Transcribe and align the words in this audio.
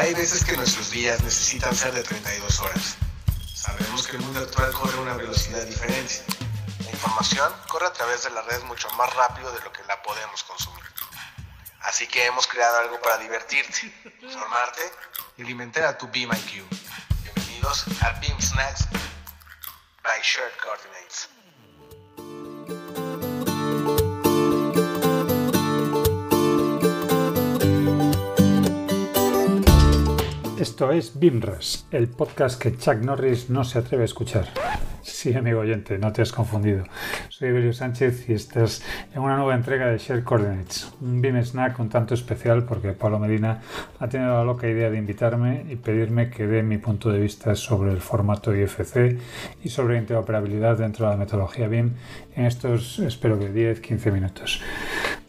Hay 0.00 0.14
veces 0.14 0.42
que 0.46 0.56
nuestros 0.56 0.90
días 0.90 1.22
necesitan 1.22 1.76
ser 1.76 1.92
de 1.92 2.02
32 2.02 2.60
horas. 2.60 2.96
Sabemos 3.54 4.06
que 4.06 4.16
el 4.16 4.22
mundo 4.22 4.40
actual 4.40 4.72
corre 4.72 4.96
a 4.96 5.00
una 5.02 5.12
velocidad 5.12 5.62
diferente. 5.66 6.24
La 6.86 6.90
información 6.90 7.52
corre 7.68 7.86
a 7.86 7.92
través 7.92 8.22
de 8.22 8.30
la 8.30 8.40
red 8.40 8.62
mucho 8.62 8.88
más 8.92 9.14
rápido 9.14 9.52
de 9.52 9.60
lo 9.60 9.70
que 9.70 9.84
la 9.84 10.00
podemos 10.00 10.42
consumir. 10.44 10.82
Así 11.82 12.06
que 12.06 12.24
hemos 12.24 12.46
creado 12.46 12.78
algo 12.78 12.98
para 13.02 13.18
divertirte, 13.18 13.92
formarte 14.32 14.80
y 15.36 15.42
alimentar 15.42 15.84
a 15.84 15.98
tu 15.98 16.08
Beam 16.08 16.30
IQ. 16.32 16.64
Bienvenidos 17.22 17.84
a 18.00 18.12
Beam 18.20 18.40
Snacks 18.40 18.86
by 20.02 20.18
Shared 20.22 20.56
Coordinates. 20.64 21.28
Esto 30.80 30.92
es 30.92 31.20
BIMRAS, 31.20 31.86
el 31.90 32.08
podcast 32.08 32.58
que 32.58 32.74
Chuck 32.74 33.04
Norris 33.04 33.50
no 33.50 33.64
se 33.64 33.78
atreve 33.78 34.04
a 34.04 34.06
escuchar. 34.06 34.46
Sí, 35.02 35.34
amigo 35.34 35.60
oyente, 35.60 35.98
no 35.98 36.10
te 36.10 36.22
has 36.22 36.32
confundido. 36.32 36.84
Soy 37.28 37.50
Evelio 37.50 37.74
Sánchez 37.74 38.30
y 38.30 38.32
estás 38.32 38.82
en 39.14 39.20
una 39.20 39.36
nueva 39.36 39.54
entrega 39.54 39.88
de 39.88 39.98
Share 39.98 40.24
Coordinates, 40.24 40.90
un 41.02 41.20
BIM 41.20 41.44
Snack 41.44 41.78
un 41.80 41.90
tanto 41.90 42.14
especial 42.14 42.64
porque 42.64 42.92
Pablo 42.92 43.18
Medina 43.18 43.60
ha 43.98 44.08
tenido 44.08 44.32
la 44.32 44.44
loca 44.44 44.68
idea 44.68 44.88
de 44.88 44.96
invitarme 44.96 45.66
y 45.68 45.76
pedirme 45.76 46.30
que 46.30 46.46
dé 46.46 46.62
mi 46.62 46.78
punto 46.78 47.10
de 47.10 47.20
vista 47.20 47.54
sobre 47.56 47.90
el 47.90 48.00
formato 48.00 48.56
IFC 48.56 49.18
y 49.62 49.68
sobre 49.68 49.98
interoperabilidad 49.98 50.78
dentro 50.78 51.04
de 51.04 51.12
la 51.12 51.18
metodología 51.18 51.68
BIM 51.68 51.92
en 52.36 52.46
estos, 52.46 53.00
espero 53.00 53.38
que 53.38 53.52
10-15 53.52 54.12
minutos. 54.12 54.62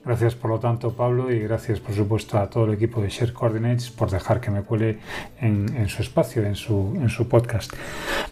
Gracias 0.04 0.34
por 0.34 0.50
lo 0.50 0.60
tanto 0.60 0.94
Pablo 0.94 1.32
y 1.32 1.40
gracias 1.40 1.80
por 1.80 1.94
supuesto 1.94 2.40
a 2.40 2.50
todo 2.50 2.66
el 2.66 2.74
equipo 2.74 3.02
de 3.02 3.10
Share 3.10 3.34
Coordinates 3.34 3.92
por 3.92 4.10
dejar 4.10 4.42
que 4.42 4.50
me 4.50 4.64
cuele 4.64 4.98
en, 5.40 5.88
su 5.90 6.02
espacio, 6.02 6.44
en 6.44 6.56
su, 6.56 6.94
en 6.96 7.10
su 7.10 7.28
podcast. 7.28 7.72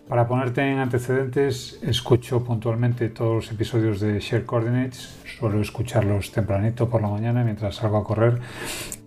Para 0.08 0.28
ponerte 0.28 0.62
en 0.62 0.80
antecedentes, 0.80 1.80
escucho 1.84 2.44
puntualmente 2.44 3.10
todos 3.10 3.36
los 3.36 3.52
episodios 3.52 4.00
de 4.00 4.20
Share 4.20 4.46
Coordinates, 4.46 5.20
suelo 5.38 5.62
escucharlos 5.62 6.32
tempranito 6.32 6.90
por 6.90 7.04
la 7.04 7.10
mañana 7.10 7.44
mientras 7.44 7.76
salgo 7.76 7.98
a 7.98 8.04
correr 8.04 8.40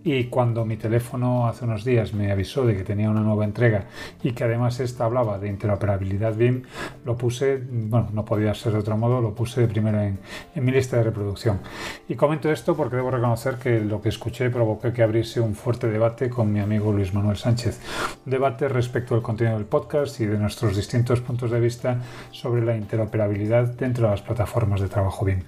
y 0.03 0.25
cuando 0.25 0.65
mi 0.65 0.77
teléfono 0.77 1.47
hace 1.47 1.65
unos 1.65 1.85
días 1.85 2.13
me 2.13 2.31
avisó 2.31 2.65
de 2.65 2.75
que 2.75 2.83
tenía 2.83 3.09
una 3.09 3.21
nueva 3.21 3.45
entrega 3.45 3.85
y 4.21 4.31
que 4.33 4.43
además 4.43 4.79
esta 4.79 5.05
hablaba 5.05 5.39
de 5.39 5.47
interoperabilidad 5.47 6.35
BIM, 6.35 6.63
lo 7.05 7.17
puse, 7.17 7.61
bueno, 7.69 8.09
no 8.13 8.25
podía 8.25 8.53
ser 8.53 8.73
de 8.73 8.79
otro 8.79 8.97
modo, 8.97 9.21
lo 9.21 9.33
puse 9.33 9.61
de 9.61 9.67
primero 9.67 10.01
en, 10.01 10.19
en 10.55 10.65
mi 10.65 10.71
lista 10.71 10.97
de 10.97 11.03
reproducción. 11.03 11.59
Y 12.07 12.15
comento 12.15 12.51
esto 12.51 12.75
porque 12.75 12.97
debo 12.97 13.11
reconocer 13.11 13.55
que 13.55 13.79
lo 13.79 14.01
que 14.01 14.09
escuché 14.09 14.49
provocó 14.49 14.91
que 14.91 15.03
abriese 15.03 15.39
un 15.39 15.55
fuerte 15.55 15.87
debate 15.87 16.29
con 16.29 16.51
mi 16.51 16.59
amigo 16.59 16.91
Luis 16.91 17.13
Manuel 17.13 17.37
Sánchez. 17.37 17.79
Un 18.25 18.31
debate 18.31 18.67
respecto 18.67 19.15
al 19.15 19.21
contenido 19.21 19.55
del 19.55 19.65
podcast 19.65 20.19
y 20.19 20.25
de 20.25 20.37
nuestros 20.37 20.75
distintos 20.75 21.21
puntos 21.21 21.51
de 21.51 21.59
vista 21.59 21.99
sobre 22.31 22.65
la 22.65 22.75
interoperabilidad 22.75 23.67
dentro 23.67 24.05
de 24.05 24.11
las 24.11 24.21
plataformas 24.21 24.81
de 24.81 24.89
trabajo 24.89 25.23
BIM. 25.23 25.41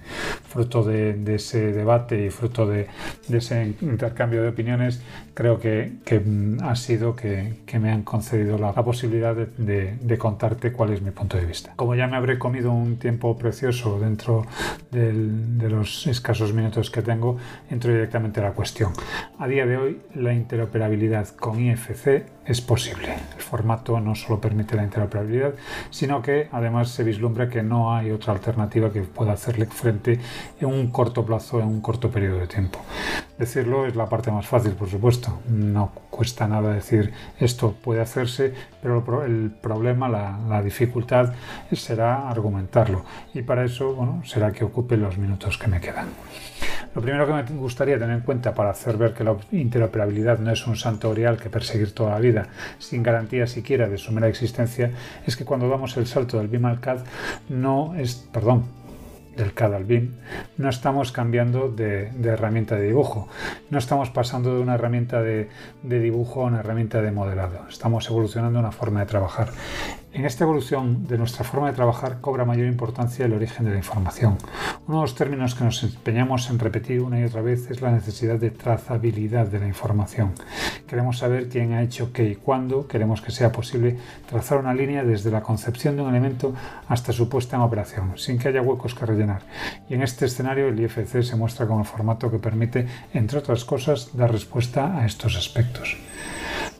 Fruto 0.47 0.83
de, 0.83 1.35
ese 1.35 1.73
debate 1.73 2.25
y 2.25 2.29
fruto 2.29 2.65
de, 2.65 2.87
de 3.27 3.37
ese 3.37 3.75
intercambio 3.81 4.43
de 4.43 4.44
opiniones, 4.47 5.01
creo 5.33 5.59
que, 5.59 5.91
ha 6.61 6.75
sido 6.75 7.15
que, 7.15 7.55
me 7.79 7.91
han 7.91 8.03
concedido 8.03 8.57
la, 8.57 8.73
posibilidad 8.73 9.35
de, 9.35 10.17
contarte 10.17 10.71
cuál 10.71 10.93
es 10.93 11.01
mi 11.01 11.11
punto 11.11 11.37
de 11.37 11.45
vista. 11.45 11.73
Como 11.75 11.95
ya 11.95 12.07
me 12.07 12.17
habré 12.17 12.39
comido 12.39 12.71
un 12.71 12.97
tiempo 12.97 13.37
precioso 13.37 13.99
dentro 13.99 14.45
de 14.91 15.69
los 15.69 16.07
escasos 16.07 16.53
minutos 16.53 16.89
que 16.89 17.01
tengo, 17.01 17.37
entro 17.69 17.91
directamente 17.91 18.39
a 18.39 18.43
la 18.43 18.51
cuestión. 18.51 18.93
A 19.39 19.47
día 19.47 19.65
de 19.65 19.77
hoy, 19.77 20.01
la 20.15 20.33
interoperabilidad 20.33 21.27
con 21.29 21.59
IFC 21.59 22.34
es 22.45 22.61
posible. 22.61 23.13
El 23.35 23.41
formato 23.41 23.99
no 23.99 24.15
solo 24.15 24.39
permite 24.39 24.75
la 24.75 24.83
interoperabilidad, 24.83 25.55
sino 25.89 26.21
que 26.21 26.47
además 26.51 26.89
se 26.89 27.03
vislumbra 27.03 27.49
que 27.49 27.63
no 27.63 27.95
hay 27.95 28.11
otra 28.11 28.33
alternativa 28.33 28.91
que 28.91 29.01
pueda 29.01 29.33
hacerle 29.33 29.65
frente 29.65 30.19
en 30.59 30.67
un 30.67 30.91
corto 30.91 31.25
plazo, 31.25 31.59
en 31.59 31.67
un 31.67 31.81
corto 31.81 32.11
periodo 32.11 32.39
de 32.39 32.47
tiempo. 32.47 32.79
Decirlo 33.37 33.85
es 33.85 33.95
la 33.95 34.07
parte 34.07 34.31
más 34.31 34.45
fácil, 34.45 34.73
por 34.73 34.89
supuesto. 34.89 35.39
No 35.49 35.91
cuesta 36.09 36.47
nada 36.47 36.73
decir 36.73 37.11
esto 37.39 37.73
puede 37.73 38.01
hacerse, 38.01 38.53
pero 38.81 39.25
el 39.25 39.51
problema, 39.51 40.07
la, 40.07 40.61
dificultad 40.61 41.33
será 41.73 42.29
argumentarlo. 42.29 43.03
Y 43.33 43.41
para 43.41 43.65
eso, 43.65 43.93
bueno, 43.93 44.21
será 44.25 44.51
que 44.51 44.63
ocupe 44.63 44.95
los 44.97 45.17
minutos 45.17 45.57
que 45.57 45.67
me 45.67 45.81
quedan. 45.81 46.07
Lo 46.95 47.01
primero 47.01 47.27
que 47.27 47.33
me 47.33 47.59
gustaría 47.59 47.99
tener 47.99 48.15
en 48.15 48.21
cuenta 48.21 48.53
para 48.53 48.69
hacer 48.69 48.95
ver 48.95 49.13
que 49.13 49.25
la 49.25 49.35
interoperabilidad 49.51 50.39
no 50.39 50.51
es 50.51 50.65
un 50.65 50.77
santo 50.77 51.09
orial 51.09 51.35
que 51.35 51.49
perseguir 51.49 51.93
toda 51.93 52.11
la 52.11 52.19
vida, 52.19 52.47
sin 52.79 53.03
garantía 53.03 53.47
siquiera 53.47 53.89
de 53.89 53.97
su 53.97 54.13
mera 54.13 54.29
existencia, 54.29 54.91
es 55.27 55.35
que 55.35 55.43
cuando 55.43 55.67
damos 55.67 55.97
el 55.97 56.07
salto 56.07 56.37
del 56.37 56.47
BIM 56.47 56.65
al 56.65 56.79
CAD 56.79 56.99
no 57.49 57.95
es, 57.95 58.15
perdón, 58.31 58.63
del 59.35 59.53
CAD 59.53 59.73
al 59.73 59.83
BIM, 59.83 60.13
no 60.57 60.69
estamos 60.69 61.11
cambiando 61.11 61.67
de, 61.67 62.11
herramienta 62.23 62.75
de 62.75 62.87
dibujo, 62.87 63.27
no 63.69 63.77
estamos 63.77 64.09
pasando 64.09 64.55
de 64.55 64.61
una 64.61 64.75
herramienta 64.75 65.21
de, 65.21 65.49
de, 65.83 65.99
dibujo 65.99 66.43
a 66.43 66.45
una 66.45 66.61
herramienta 66.61 67.01
de 67.01 67.11
modelado, 67.11 67.67
estamos 67.67 68.07
evolucionando 68.09 68.57
una 68.57 68.71
forma 68.71 69.01
de 69.01 69.05
trabajar. 69.07 69.49
En 70.15 70.23
esta 70.23 70.45
evolución 70.45 71.07
de 71.07 71.17
nuestra 71.17 71.43
forma 71.43 71.67
de 71.67 71.75
trabajar 71.75 72.21
cobra 72.21 72.45
mayor 72.45 72.67
importancia 72.67 73.25
el 73.25 73.33
origen 73.33 73.65
de 73.65 73.71
la 73.71 73.79
información. 73.79 74.37
Uno 74.87 74.99
de 74.99 75.01
los 75.01 75.13
términos 75.13 75.55
que 75.55 75.65
nos 75.65 75.83
empeñamos 75.83 76.49
en 76.49 76.57
repetir 76.57 77.01
una 77.01 77.19
y 77.19 77.25
otra 77.25 77.41
vez 77.41 77.69
es 77.69 77.81
la 77.81 77.91
necesidad 77.91 78.39
de 78.39 78.49
trazabilidad 78.49 79.47
de 79.47 79.59
la 79.59 79.67
información. 79.67 80.31
Queremos 80.87 81.17
saber 81.17 81.49
quién 81.49 81.73
ha 81.73 81.81
hecho 81.81 82.13
qué 82.13 82.29
y 82.29 82.35
cuándo, 82.35 82.87
queremos 82.87 83.21
que 83.21 83.31
sea 83.31 83.51
posible 83.51 83.97
trazar 84.29 84.59
una 84.59 84.73
línea 84.73 85.03
desde 85.03 85.31
la 85.31 85.41
concepción 85.41 85.97
de 85.97 86.03
un 86.03 86.09
elemento 86.11 86.53
hasta 86.87 87.11
su 87.11 87.27
puesta 87.27 87.57
en 87.57 87.63
operación, 87.63 88.13
sin 88.15 88.39
que 88.39 88.47
haya 88.47 88.61
huecos 88.61 88.95
que 88.95 89.05
rellenar. 89.05 89.41
Y 89.89 89.95
en 89.95 90.01
este 90.01 90.27
escenario 90.27 90.69
el 90.69 90.79
IFC 90.79 91.23
se 91.23 91.35
muestra 91.35 91.67
como 91.67 91.81
el 91.81 91.85
formato 91.85 92.31
que 92.31 92.39
permite, 92.39 92.87
entre 93.13 93.39
otras 93.39 93.65
cosas, 93.65 94.15
dar 94.15 94.31
respuesta 94.31 94.97
a 94.97 95.05
estos 95.05 95.35
aspectos 95.35 95.97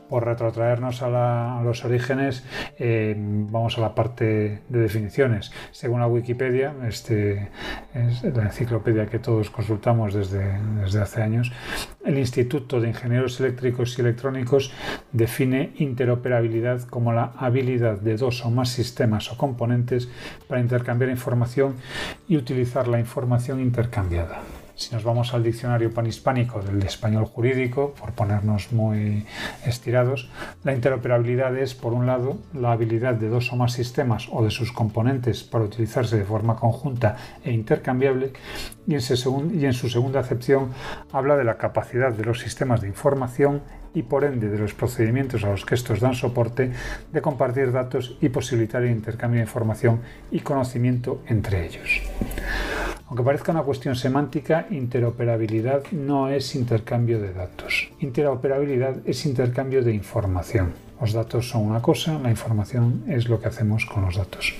por 0.08 0.24
retrotraernos 0.24 1.02
a, 1.02 1.60
los 1.64 1.84
orígenes, 1.84 2.44
eh, 2.78 3.14
vamos 3.16 3.78
a 3.78 3.80
la 3.80 3.94
parte 3.94 4.62
de 4.68 4.78
definiciones. 4.78 5.52
Según 5.72 6.00
la 6.00 6.06
Wikipedia, 6.06 6.74
este 6.86 7.48
es 7.94 8.22
la 8.22 8.44
enciclopedia 8.44 9.06
que 9.06 9.18
todos 9.18 9.50
consultamos 9.50 10.14
desde, 10.14 10.58
desde 10.82 11.00
hace 11.00 11.22
años, 11.22 11.52
el 12.04 12.18
Instituto 12.18 12.80
de 12.80 12.88
Ingenieros 12.88 13.40
Eléctricos 13.40 13.98
y 13.98 14.02
Electrónicos 14.02 14.72
define 15.12 15.72
interoperabilidad 15.76 16.82
como 16.82 17.12
la 17.12 17.32
habilidad 17.36 18.00
de 18.00 18.16
dos 18.16 18.44
o 18.44 18.50
más 18.50 18.70
sistemas 18.70 19.30
o 19.32 19.36
componentes 19.36 20.08
para 20.48 20.60
intercambiar 20.60 21.10
información 21.10 21.74
y 22.28 22.36
utilizar 22.36 22.88
la 22.88 23.00
información 23.00 23.60
intercambiada. 23.60 24.40
Si 24.76 24.94
nos 24.94 25.04
vamos 25.04 25.32
al 25.32 25.42
diccionario 25.42 25.90
panhispánico 25.90 26.60
del 26.60 26.82
español 26.82 27.24
jurídico, 27.24 27.94
por 27.98 28.12
ponernos 28.12 28.72
muy 28.72 29.24
estirados, 29.64 30.30
la 30.64 30.74
interoperabilidad 30.74 31.56
es, 31.56 31.74
por 31.74 31.94
un 31.94 32.04
lado, 32.04 32.36
la 32.52 32.72
habilidad 32.72 33.14
de 33.14 33.30
dos 33.30 33.50
o 33.54 33.56
más 33.56 33.72
sistemas 33.72 34.28
o 34.30 34.44
de 34.44 34.50
sus 34.50 34.72
componentes 34.72 35.44
para 35.44 35.64
utilizarse 35.64 36.18
de 36.18 36.26
forma 36.26 36.56
conjunta 36.56 37.16
e 37.42 37.52
intercambiable, 37.52 38.34
y 38.86 38.94
en, 38.94 39.00
su 39.00 39.88
segunda 39.88 40.20
acepción 40.20 40.72
habla 41.10 41.38
de 41.38 41.44
la 41.44 41.56
capacidad 41.56 42.12
de 42.12 42.24
los 42.24 42.40
sistemas 42.40 42.82
de 42.82 42.88
información 42.88 43.62
y 43.94 44.02
por 44.02 44.24
ende 44.24 44.50
de 44.50 44.58
los 44.58 44.74
procedimientos 44.74 45.42
a 45.44 45.48
los 45.48 45.64
que 45.64 45.74
estos 45.74 46.00
dan 46.00 46.14
soporte 46.14 46.70
de 47.10 47.22
compartir 47.22 47.72
datos 47.72 48.18
y 48.20 48.28
posibilitar 48.28 48.82
el 48.82 48.90
intercambio 48.90 49.38
de 49.38 49.46
información 49.46 50.02
y 50.30 50.40
conocimiento 50.40 51.22
entre 51.28 51.64
ellos. 51.64 52.02
Aunque 53.08 53.22
parezca 53.22 53.52
una 53.52 53.62
cuestión 53.62 53.94
semántica, 53.94 54.66
interoperabilidad 54.70 55.84
no 55.92 56.28
es 56.28 56.56
intercambio 56.56 57.20
de 57.20 57.32
datos. 57.32 57.88
Interoperabilidad 58.00 58.96
es 59.04 59.24
intercambio 59.26 59.84
de 59.84 59.94
información. 59.94 60.72
Los 61.00 61.12
datos 61.12 61.48
son 61.48 61.62
una 61.62 61.82
cosa, 61.82 62.18
la 62.18 62.30
información 62.30 63.04
es 63.06 63.28
lo 63.28 63.40
que 63.40 63.48
hacemos 63.48 63.84
con 63.84 64.04
los 64.04 64.16
datos. 64.16 64.54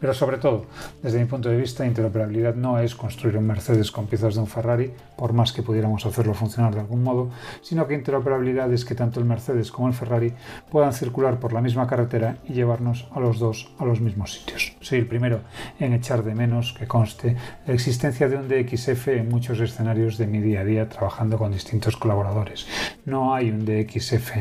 Pero 0.00 0.14
sobre 0.14 0.36
todo, 0.36 0.66
desde 1.02 1.18
mi 1.18 1.24
punto 1.24 1.48
de 1.48 1.56
vista, 1.56 1.86
interoperabilidad 1.86 2.54
no 2.54 2.78
es 2.78 2.94
construir 2.94 3.36
un 3.36 3.46
Mercedes 3.46 3.90
con 3.90 4.06
piezas 4.06 4.34
de 4.34 4.40
un 4.40 4.46
Ferrari, 4.46 4.92
por 5.16 5.32
más 5.32 5.52
que 5.52 5.62
pudiéramos 5.62 6.06
hacerlo 6.06 6.34
funcionar 6.34 6.74
de 6.74 6.80
algún 6.80 7.02
modo, 7.02 7.30
sino 7.62 7.86
que 7.86 7.94
interoperabilidad 7.94 8.72
es 8.72 8.84
que 8.84 8.94
tanto 8.94 9.18
el 9.18 9.26
Mercedes 9.26 9.72
como 9.72 9.88
el 9.88 9.94
Ferrari 9.94 10.34
puedan 10.70 10.92
circular 10.92 11.40
por 11.40 11.52
la 11.52 11.60
misma 11.60 11.86
carretera 11.86 12.36
y 12.48 12.52
llevarnos 12.52 13.08
a 13.12 13.20
los 13.20 13.38
dos 13.38 13.72
a 13.78 13.84
los 13.84 14.00
mismos 14.00 14.34
sitios. 14.34 14.76
Soy 14.80 14.98
el 14.98 15.06
primero 15.06 15.40
en 15.80 15.94
echar 15.94 16.22
de 16.22 16.34
menos 16.34 16.74
que 16.78 16.86
conste 16.86 17.36
la 17.66 17.74
existencia 17.74 18.28
de 18.28 18.36
un 18.36 18.48
DXF 18.48 19.08
en 19.08 19.28
muchos 19.28 19.58
escenarios 19.60 20.18
de 20.18 20.26
mi 20.26 20.40
día 20.40 20.60
a 20.60 20.64
día 20.64 20.88
trabajando 20.88 21.38
con 21.38 21.52
distintos 21.52 21.96
colaboradores. 21.96 22.66
No 23.04 23.34
hay 23.34 23.50
un 23.50 23.64
DXF 23.64 24.32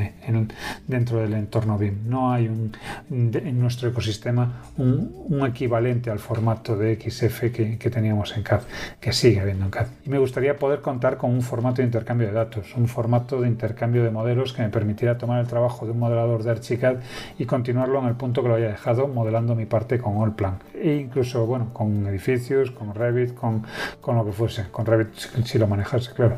dentro 0.88 1.20
del 1.20 1.34
entorno 1.38 1.78
BIM. 1.78 2.08
No 2.08 2.32
hay 2.32 2.48
un, 2.48 2.72
en 3.10 3.60
nuestro 3.60 3.90
ecosistema 3.90 4.64
un, 4.78 5.46
equivalente 5.48 6.10
al 6.10 6.20
formato 6.20 6.76
de 6.76 6.96
XF 6.96 7.52
que, 7.54 7.78
que, 7.78 7.90
teníamos 7.90 8.36
en 8.36 8.44
CAD, 8.44 8.62
que 9.00 9.14
sigue 9.14 9.40
habiendo 9.40 9.66
en 9.66 9.72
CAD. 9.72 9.88
Y 10.06 10.10
me 10.10 10.20
gustaría 10.20 10.58
poder 10.58 10.82
contar 10.82 11.18
con 11.18 11.32
un 11.32 11.42
formato 11.42 11.78
de 11.78 11.84
intercambio 11.84 12.28
de 12.28 12.34
datos, 12.34 12.76
un 12.76 12.88
formato 12.88 13.42
de 13.42 13.48
intercambio 13.48 14.04
de 14.04 14.12
modelos 14.12 14.54
que 14.54 14.62
me 14.62 14.70
permitiera 14.70 15.18
tomar 15.18 15.40
el 15.40 15.48
trabajo 15.48 15.86
de 15.86 15.92
un 15.92 16.00
modelador 16.00 16.44
de 16.44 16.52
Archicad 16.52 16.98
y 17.38 17.46
continuarlo 17.46 18.00
en 18.00 18.08
el 18.08 18.16
punto 18.16 18.42
que 18.42 18.50
lo 18.50 18.56
haya 18.56 18.70
dejado, 18.70 19.08
modelando 19.08 19.56
mi 19.56 19.66
parte 19.66 20.00
con 20.00 20.22
Allplan. 20.24 20.60
E 20.74 20.96
incluso, 20.96 21.46
bueno, 21.46 21.70
con 21.74 22.08
edificios, 22.08 22.72
con 22.72 22.94
Revit, 22.94 23.34
con, 23.34 23.64
con 24.02 24.16
lo 24.18 24.26
que 24.26 24.32
fuese, 24.32 24.66
con 24.72 24.86
Revit 24.86 25.14
si 25.46 25.58
lo 25.58 25.68
manejase, 25.68 26.12
claro. 26.14 26.38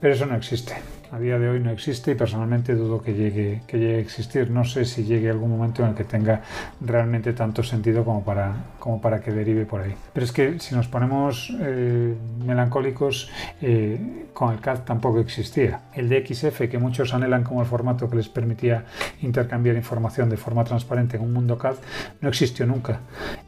Pero 0.00 0.14
eso 0.14 0.26
no 0.26 0.34
existe 0.36 0.74
a 1.14 1.18
día 1.20 1.38
de 1.38 1.48
hoy 1.48 1.60
no 1.60 1.70
existe 1.70 2.10
y 2.10 2.14
personalmente 2.16 2.74
dudo 2.74 3.00
que 3.00 3.14
llegue, 3.14 3.62
que 3.68 3.78
llegue 3.78 3.96
a 3.96 4.00
existir. 4.00 4.50
No 4.50 4.64
sé 4.64 4.84
si 4.84 5.04
llegue 5.04 5.30
algún 5.30 5.48
momento 5.48 5.84
en 5.84 5.90
el 5.90 5.94
que 5.94 6.02
tenga 6.02 6.42
realmente 6.80 7.32
tanto 7.32 7.62
sentido 7.62 8.04
como 8.04 8.24
para, 8.24 8.52
como 8.80 9.00
para 9.00 9.20
que 9.20 9.30
derive 9.30 9.64
por 9.64 9.80
ahí. 9.80 9.94
Pero 10.12 10.26
es 10.26 10.32
que 10.32 10.58
si 10.58 10.74
nos 10.74 10.88
ponemos 10.88 11.56
eh, 11.60 12.14
melancólicos, 12.44 13.30
eh, 13.62 14.26
con 14.34 14.52
el 14.52 14.60
CAD 14.60 14.80
tampoco 14.80 15.20
existía. 15.20 15.82
El 15.94 16.08
DXF, 16.08 16.68
que 16.68 16.78
muchos 16.78 17.14
anhelan 17.14 17.44
como 17.44 17.60
el 17.60 17.68
formato 17.68 18.10
que 18.10 18.16
les 18.16 18.28
permitía 18.28 18.84
intercambiar 19.22 19.76
información 19.76 20.28
de 20.28 20.36
forma 20.36 20.64
transparente 20.64 21.16
en 21.16 21.22
un 21.22 21.32
mundo 21.32 21.56
CAD, 21.56 21.76
no 22.22 22.28
existió 22.28 22.66
nunca. 22.66 23.00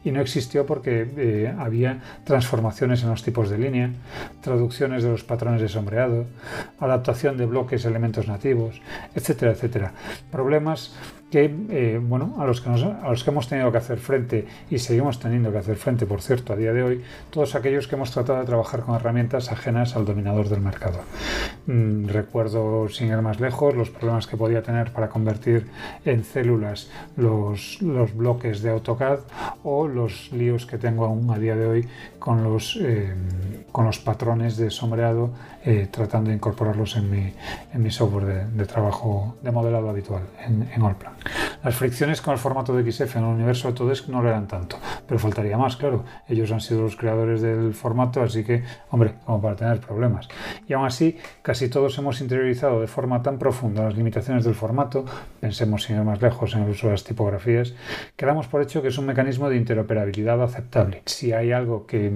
Y 0.05 0.11
no 0.11 0.21
existió 0.21 0.65
porque 0.65 1.05
eh, 1.17 1.53
había 1.59 1.99
transformaciones 2.23 3.03
en 3.03 3.09
los 3.09 3.23
tipos 3.23 3.49
de 3.49 3.57
línea, 3.57 3.91
traducciones 4.39 5.03
de 5.03 5.09
los 5.09 5.25
patrones 5.25 5.61
de 5.61 5.67
sombreado, 5.67 6.25
adaptación 6.79 7.35
de 7.35 7.45
bloques, 7.45 7.56
elementos 7.85 8.27
nativos, 8.27 8.81
etcétera, 9.15 9.51
etcétera. 9.51 9.93
Problemas 10.31 10.93
que, 11.31 11.53
eh, 11.69 11.99
bueno, 12.01 12.35
a 12.39 12.45
los 12.45 12.61
que, 12.61 12.69
a 12.69 13.09
los 13.09 13.23
que 13.23 13.29
hemos 13.31 13.49
tenido 13.49 13.71
que 13.71 13.77
hacer 13.77 13.97
frente 13.97 14.47
y 14.69 14.79
seguimos 14.79 15.19
teniendo 15.19 15.51
que 15.51 15.57
hacer 15.57 15.75
frente, 15.75 16.05
por 16.05 16.21
cierto, 16.21 16.53
a 16.53 16.55
día 16.55 16.71
de 16.71 16.83
hoy, 16.83 17.03
todos 17.31 17.55
aquellos 17.55 17.87
que 17.87 17.95
hemos 17.95 18.11
tratado 18.11 18.39
de 18.39 18.45
trabajar 18.45 18.81
con 18.81 18.95
herramientas 18.95 19.51
ajenas 19.51 19.95
al 19.95 20.05
dominador 20.05 20.47
del 20.47 20.61
mercado. 20.61 20.99
Mm, 21.65 22.07
recuerdo, 22.07 22.87
sin 22.87 23.09
ir 23.09 23.21
más 23.21 23.41
lejos, 23.41 23.75
los 23.75 23.89
problemas 23.89 24.25
que 24.27 24.37
podía 24.37 24.63
tener 24.63 24.93
para 24.93 25.09
convertir 25.09 25.67
en 26.05 26.23
células 26.23 26.89
los, 27.17 27.81
los 27.81 28.15
bloques 28.15 28.61
de 28.61 28.69
AutoCAD 28.69 29.19
o 29.63 29.87
los 29.87 30.31
líos 30.31 30.65
que 30.65 30.77
tengo 30.77 31.05
aún 31.05 31.29
a 31.29 31.37
día 31.37 31.55
de 31.55 31.67
hoy 31.67 31.87
con 32.19 32.43
los, 32.43 32.77
eh, 32.81 33.13
con 33.71 33.85
los 33.85 33.99
patrones 33.99 34.55
de 34.57 34.69
sombreado 34.69 35.31
eh, 35.69 35.89
tratando 35.91 36.29
de 36.29 36.37
incorporarlos 36.37 36.95
en 36.95 37.11
mi, 37.11 37.33
en 37.73 37.83
mi 37.83 37.91
software 37.91 38.47
de, 38.47 38.65
trabajo 38.65 39.35
de 39.41 39.51
modelado 39.51 39.89
habitual 39.89 40.23
en, 40.39 40.61
en 40.73 40.81
Allplan. 40.81 41.11
Las 41.61 41.75
fricciones 41.75 42.21
con 42.21 42.31
el 42.31 42.39
formato 42.39 42.73
de 42.73 42.89
XF 42.89 43.17
en 43.17 43.23
el 43.23 43.29
universo 43.31 43.67
Autodesk 43.67 44.07
no 44.07 44.21
lo 44.21 44.29
eran 44.29 44.47
tanto, 44.47 44.77
pero 45.05 45.19
faltaría 45.19 45.57
más, 45.57 45.75
claro. 45.75 46.05
Ellos 46.29 46.53
han 46.53 46.61
sido 46.61 46.83
los 46.83 46.95
creadores 46.95 47.41
del 47.41 47.73
formato, 47.73 48.21
así 48.21 48.45
que, 48.45 48.63
hombre, 48.91 49.15
como 49.25 49.41
para 49.41 49.57
tener 49.57 49.81
problemas. 49.81 50.29
Y 50.69 50.71
aún 50.71 50.85
así, 50.85 51.17
casi 51.41 51.67
todos 51.67 51.97
hemos 51.97 52.21
interiorizado 52.21 52.79
de 52.79 52.87
forma 52.87 53.21
tan 53.21 53.37
profunda 53.37 53.83
las 53.83 53.97
limitaciones 53.97 54.45
del 54.45 54.55
formato, 54.55 55.03
pensemos 55.41 55.83
sin 55.83 55.97
ir 55.97 56.03
más 56.03 56.21
lejos 56.21 56.55
en 56.55 56.63
el 56.63 56.69
uso 56.69 56.87
de 56.87 56.93
las 56.93 57.03
tipografías, 57.03 57.73
que 58.15 58.25
damos 58.25 58.47
por 58.47 58.61
hecho 58.61 58.81
que 58.81 58.87
es 58.87 58.97
un 58.97 59.05
mecanismo 59.05 59.49
de 59.49 59.57
interoperabilidad 59.57 60.41
aceptable. 60.41 61.01
Si 61.05 61.33
hay 61.33 61.51
algo 61.51 61.85
que 61.85 62.09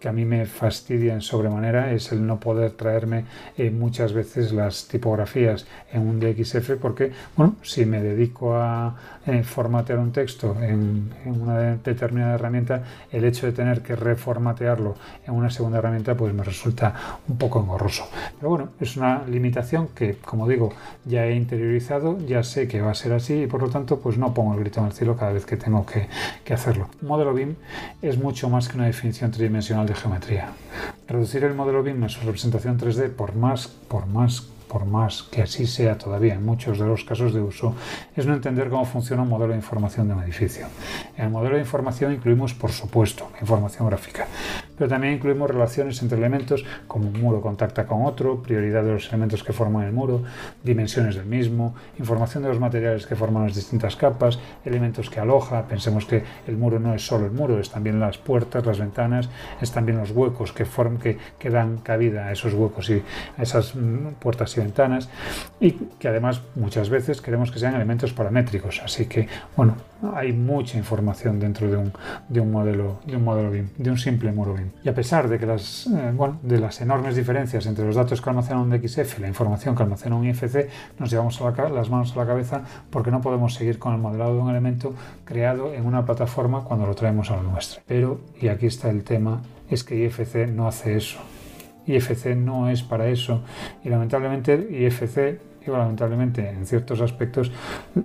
que 0.00 0.08
a 0.08 0.12
mí 0.12 0.24
me 0.24 0.46
fastidia 0.46 1.14
en 1.14 1.22
sobremanera 1.22 1.92
es 1.92 2.12
el 2.12 2.26
no 2.26 2.38
poder 2.38 2.55
traerme 2.70 3.24
eh, 3.56 3.70
muchas 3.70 4.12
veces 4.12 4.52
las 4.52 4.88
tipografías 4.88 5.66
en 5.92 6.02
un 6.02 6.20
DXF 6.20 6.72
porque, 6.80 7.12
bueno, 7.36 7.56
si 7.62 7.86
me 7.86 8.02
dedico 8.02 8.54
a 8.56 8.94
eh, 9.26 9.42
formatear 9.42 9.98
un 9.98 10.12
texto 10.12 10.56
en, 10.60 11.10
una 11.24 11.76
determinada 11.76 12.34
herramienta, 12.34 12.82
el 13.10 13.24
hecho 13.24 13.46
de 13.46 13.52
tener 13.52 13.82
que 13.82 13.96
reformatearlo 13.96 14.94
en 15.26 15.34
una 15.34 15.50
segunda 15.50 15.78
herramienta 15.78 16.14
pues 16.14 16.32
me 16.32 16.44
resulta 16.44 16.94
un 17.28 17.36
poco 17.36 17.60
engorroso. 17.60 18.08
Pero 18.38 18.50
bueno, 18.50 18.68
es 18.80 18.96
una 18.96 19.24
limitación 19.26 19.88
que, 19.88 20.16
como 20.16 20.48
digo, 20.48 20.72
ya 21.04 21.26
he 21.26 21.34
interiorizado, 21.34 22.18
ya 22.26 22.42
sé 22.42 22.68
que 22.68 22.80
va 22.80 22.92
a 22.92 22.94
ser 22.94 23.12
así 23.12 23.42
y 23.42 23.46
por 23.46 23.62
lo 23.62 23.68
tanto 23.68 24.00
pues 24.00 24.18
no 24.18 24.32
pongo 24.32 24.54
el 24.54 24.60
grito 24.60 24.80
en 24.80 24.86
el 24.86 24.92
cielo 24.92 25.16
cada 25.16 25.32
vez 25.32 25.44
que 25.44 25.56
tengo 25.56 25.84
que, 25.84 26.06
hacerlo. 26.52 26.88
Modelo 27.02 27.34
BIM 27.34 27.54
es 28.00 28.16
mucho 28.16 28.48
más 28.48 28.68
que 28.68 28.76
una 28.76 28.86
definición 28.86 29.30
tridimensional 29.30 29.86
de 29.86 29.94
geometría. 29.94 30.48
Reducir 31.06 31.44
el 31.44 31.54
modelo 31.54 31.82
BIM 31.82 32.04
a 32.04 32.08
su 32.08 32.26
3D, 32.52 33.10
por 33.10 33.34
más, 33.34 33.68
por 33.68 34.06
más 34.06 34.48
por 34.68 34.84
más 34.84 35.22
que 35.22 35.42
así 35.42 35.66
sea 35.66 35.96
todavía 35.96 36.34
en 36.34 36.44
muchos 36.44 36.78
de 36.78 36.86
los 36.86 37.04
casos 37.04 37.32
de 37.32 37.40
uso, 37.40 37.74
es 38.16 38.26
no 38.26 38.34
entender 38.34 38.68
cómo 38.68 38.84
funciona 38.84 39.22
un 39.22 39.28
modelo 39.28 39.52
de 39.52 39.58
información 39.58 40.08
de 40.08 40.14
un 40.14 40.22
edificio. 40.22 40.66
En 41.16 41.26
el 41.26 41.30
modelo 41.30 41.56
de 41.56 41.62
información 41.62 42.12
incluimos, 42.12 42.54
por 42.54 42.72
supuesto, 42.72 43.30
información 43.40 43.86
gráfica, 43.88 44.26
pero 44.76 44.88
también 44.88 45.14
incluimos 45.14 45.50
relaciones 45.50 46.00
entre 46.02 46.18
elementos 46.18 46.64
como 46.86 47.08
un 47.08 47.20
muro 47.20 47.40
contacta 47.40 47.86
con 47.86 48.04
otro, 48.04 48.42
prioridad 48.42 48.82
de 48.82 48.92
los 48.92 49.08
elementos 49.08 49.42
que 49.42 49.52
forman 49.52 49.84
el 49.84 49.92
muro, 49.92 50.22
dimensiones 50.62 51.16
del 51.16 51.26
mismo, 51.26 51.74
información 51.98 52.42
de 52.42 52.50
los 52.50 52.60
materiales 52.60 53.06
que 53.06 53.16
forman 53.16 53.44
las 53.44 53.54
distintas 53.54 53.96
capas, 53.96 54.38
elementos 54.64 55.10
que 55.10 55.20
aloja, 55.20 55.66
pensemos 55.66 56.06
que 56.06 56.22
el 56.46 56.56
muro 56.56 56.78
no 56.78 56.94
es 56.94 57.06
solo 57.06 57.26
el 57.26 57.32
muro, 57.32 57.58
es 57.58 57.70
también 57.70 58.00
las 58.00 58.18
puertas, 58.18 58.64
las 58.66 58.78
ventanas, 58.78 59.28
es 59.60 59.72
también 59.72 59.98
los 59.98 60.10
huecos 60.10 60.52
que, 60.52 60.64
forman, 60.64 60.98
que, 60.98 61.18
que 61.38 61.50
dan 61.50 61.78
cabida 61.78 62.26
a 62.26 62.32
esos 62.32 62.54
huecos 62.54 62.90
y 62.90 63.02
a 63.36 63.42
esas 63.42 63.74
mm, 63.74 64.14
puertas 64.18 64.56
y 64.56 64.60
ventanas 64.60 65.08
y 65.60 65.72
que 65.72 66.08
además 66.08 66.42
muchas 66.54 66.90
veces 66.90 67.20
queremos 67.20 67.50
que 67.50 67.58
sean 67.58 67.74
elementos 67.74 68.12
paramétricos, 68.12 68.80
así 68.84 69.06
que 69.06 69.28
bueno, 69.56 69.76
hay 70.14 70.32
mucha 70.32 70.78
información 70.78 71.38
dentro 71.40 71.70
de 71.70 71.76
un, 71.76 71.92
de 72.28 72.40
un 72.40 72.50
modelo 72.50 73.00
de 73.06 73.16
un 73.16 73.50
BIM, 73.50 73.68
de 73.76 73.90
un 73.90 73.98
simple 73.98 74.32
muro 74.32 74.54
BIM. 74.54 74.70
Y 74.84 74.88
a 74.88 74.94
pesar 74.94 75.28
de 75.28 75.38
que 75.38 75.46
las 75.46 75.86
eh, 75.86 76.80
enormes 76.80 77.16
diferencias 77.16 77.66
entre 77.66 77.84
los 77.84 77.96
datos 77.96 78.20
que 78.20 78.30
almacena 78.30 78.60
un 78.60 78.70
DXF 78.70 79.18
y 79.18 79.22
la 79.22 79.28
información 79.28 79.74
que 79.74 79.82
almacena 79.82 80.16
un 80.16 80.26
IFC, 80.26 80.68
nos 80.98 81.10
llevamos 81.10 81.40
las 81.40 81.90
manos 81.90 82.12
a 82.14 82.18
la 82.18 82.26
cabeza 82.26 82.62
porque 82.90 83.10
no 83.10 83.20
podemos 83.20 83.54
seguir 83.54 83.78
con 83.78 83.94
el 83.94 84.00
modelado 84.00 84.34
de 84.34 84.40
un 84.40 84.50
elemento 84.50 84.94
creado 85.24 85.72
en 85.72 85.86
una 85.86 86.04
plataforma 86.04 86.64
cuando 86.64 86.86
lo 86.86 86.94
traemos 86.94 87.30
a 87.30 87.36
la 87.36 87.42
nuestra. 87.42 87.82
Pero, 87.86 88.20
y 88.40 88.48
aquí 88.48 88.66
está 88.66 88.90
el 88.90 89.04
tema, 89.04 89.42
es 89.70 89.84
que 89.84 89.96
IFC 90.04 90.48
no 90.48 90.66
hace 90.68 90.96
eso. 90.96 91.18
IFC 91.86 92.34
no 92.36 92.68
es 92.68 92.82
para 92.82 93.08
eso 93.08 93.42
y 93.84 93.88
lamentablemente 93.88 94.54
IFC 94.54 95.40
lamentablemente 95.72 96.48
en 96.48 96.66
ciertos 96.66 97.00
aspectos 97.00 97.50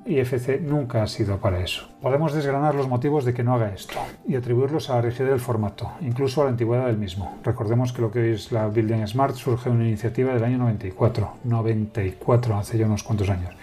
IFC 0.05 0.61
nunca 0.61 1.03
ha 1.03 1.07
sido 1.07 1.37
para 1.37 1.59
eso. 1.59 1.87
Podemos 2.01 2.33
desgranar 2.33 2.75
los 2.75 2.87
motivos 2.87 3.25
de 3.25 3.33
que 3.33 3.43
no 3.43 3.53
haga 3.53 3.73
esto 3.73 3.99
y 4.27 4.35
atribuirlos 4.35 4.89
a 4.89 4.95
la 4.95 5.01
rigidez 5.01 5.29
del 5.29 5.39
formato, 5.39 5.91
incluso 6.01 6.41
a 6.41 6.45
la 6.45 6.51
antigüedad 6.51 6.87
del 6.87 6.97
mismo. 6.97 7.37
Recordemos 7.43 7.93
que 7.93 8.01
lo 8.01 8.11
que 8.11 8.33
es 8.33 8.51
la 8.51 8.67
Building 8.67 9.05
Smart 9.07 9.35
surge 9.35 9.69
de 9.69 9.75
una 9.75 9.87
iniciativa 9.87 10.33
del 10.33 10.43
año 10.43 10.57
94, 10.57 11.37
94, 11.43 12.57
hace 12.57 12.77
ya 12.77 12.85
unos 12.85 13.03
cuantos 13.03 13.29
años. 13.29 13.53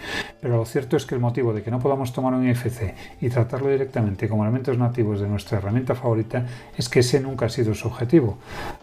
Pero 0.41 0.55
lo 0.55 0.65
cierto 0.65 0.95
es 0.95 1.05
que 1.05 1.15
el 1.15 1.21
motivo 1.21 1.53
de 1.53 1.61
que 1.61 1.69
no 1.69 1.79
podamos 1.79 2.13
tomar 2.13 2.33
un 2.33 2.47
IFC 2.47 2.93
y 3.19 3.29
tratarlo 3.29 3.69
directamente 3.69 4.29
como 4.29 4.43
elementos 4.43 4.77
nativos 4.77 5.19
de 5.19 5.27
nuestra 5.27 5.57
herramienta 5.57 5.95
favorita 5.95 6.45
es 6.77 6.87
que 6.87 6.99
ese 6.99 7.19
nunca 7.19 7.47
ha 7.47 7.49
sido 7.49 7.75
su 7.75 7.87
objetivo, 7.87 8.37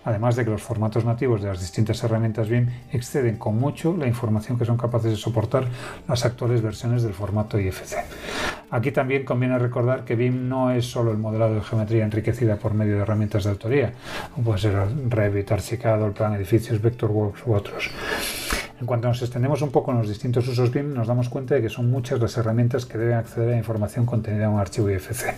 además 0.05 0.37
de 0.37 0.45
que 0.45 0.51
los 0.51 0.63
formatos 0.63 1.05
nativos 1.05 1.41
de 1.41 1.49
las 1.49 1.61
distintas 1.61 2.03
herramientas 2.05 2.49
BIM 2.49 2.69
exceden 2.93 3.37
con 3.37 3.59
mucho 3.59 3.97
la 3.97 4.07
información 4.07 4.59
que 4.59 4.67
son 4.67 4.77
capaces 4.77 5.13
de 5.13 5.17
soportar 5.17 5.67
las 6.07 6.27
actuales 6.27 6.61
versiones 6.61 7.03
del 7.03 7.15
formato 7.15 7.59
IFC. 7.59 7.97
Aquí 8.71 8.91
también 8.91 9.25
conviene 9.25 9.59
recordar 9.59 10.05
que 10.05 10.17
BIM 10.17 10.49
no 10.49 10.73
es 10.73 10.87
solo 10.87 11.13
el 11.13 11.19
modelado 11.19 11.55
de 11.55 11.63
geometría 11.63 12.05
enriquecida 12.05 12.57
por 12.57 12.75
medio 12.75 12.97
de 12.97 13.03
herramientas 13.03 13.45
de 13.45 13.51
autoría, 13.51 13.93
como 14.35 14.47
puede 14.47 14.59
ser 14.59 14.75
Revit, 15.09 15.53
Archicad, 15.53 16.05
el 16.05 16.13
Plan 16.13 16.35
Edificios, 16.35 16.83
Vectorworks 16.83 17.47
u 17.47 17.55
otros. 17.55 17.91
En 18.79 18.87
cuanto 18.87 19.09
nos 19.09 19.23
extendemos 19.23 19.63
un 19.63 19.71
poco 19.71 19.91
en 19.91 19.99
los 19.99 20.09
distintos 20.09 20.47
usos 20.49 20.71
BIM, 20.71 20.93
nos 20.93 21.09
damos 21.09 21.31
cuenta 21.31 21.55
de 21.55 21.63
que 21.63 21.71
son 21.71 21.91
muchas 21.91 22.21
las 22.21 22.37
herramientas 22.37 22.85
que 22.85 22.99
deben 22.99 23.17
acceder 23.17 23.49
a 23.49 23.53
la 23.53 23.57
información 23.57 24.05
contenida 24.05 24.45
en 24.45 24.51
un 24.51 24.61
archivo 24.61 24.91
IFC 24.91 25.35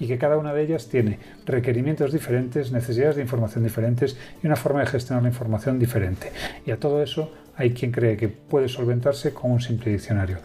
y 0.00 0.06
que 0.06 0.16
cada 0.16 0.38
una 0.38 0.54
de 0.54 0.62
ellas 0.62 0.88
tiene 0.88 1.18
requerimientos 1.44 2.12
diferentes, 2.12 2.72
necesidades 2.72 3.16
de 3.16 3.22
información 3.22 3.62
diferentes 3.62 4.16
y 4.42 4.46
una 4.46 4.56
forma 4.56 4.80
de 4.80 4.86
gestionar 4.86 5.22
la 5.22 5.28
información 5.28 5.78
diferente. 5.78 6.32
Y 6.64 6.70
a 6.70 6.80
todo 6.80 7.02
eso 7.02 7.30
hay 7.58 7.72
quien 7.72 7.92
cree 7.92 8.16
que 8.16 8.28
puede 8.28 8.68
solventarse 8.68 9.34
con 9.34 9.50
un 9.50 9.60
simple 9.60 9.92
diccionario. 9.92 10.38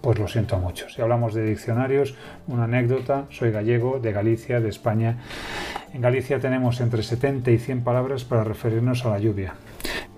Pues 0.00 0.20
lo 0.20 0.28
siento 0.28 0.56
mucho. 0.58 0.88
Si 0.90 1.02
hablamos 1.02 1.34
de 1.34 1.46
diccionarios, 1.46 2.14
una 2.46 2.64
anécdota, 2.64 3.24
soy 3.30 3.50
gallego, 3.50 3.98
de 3.98 4.12
Galicia, 4.12 4.60
de 4.60 4.68
España. 4.68 5.16
En 5.92 6.00
Galicia 6.00 6.38
tenemos 6.38 6.80
entre 6.80 7.02
70 7.02 7.50
y 7.50 7.58
100 7.58 7.82
palabras 7.82 8.24
para 8.24 8.44
referirnos 8.44 9.04
a 9.04 9.10
la 9.10 9.18
lluvia. 9.18 9.54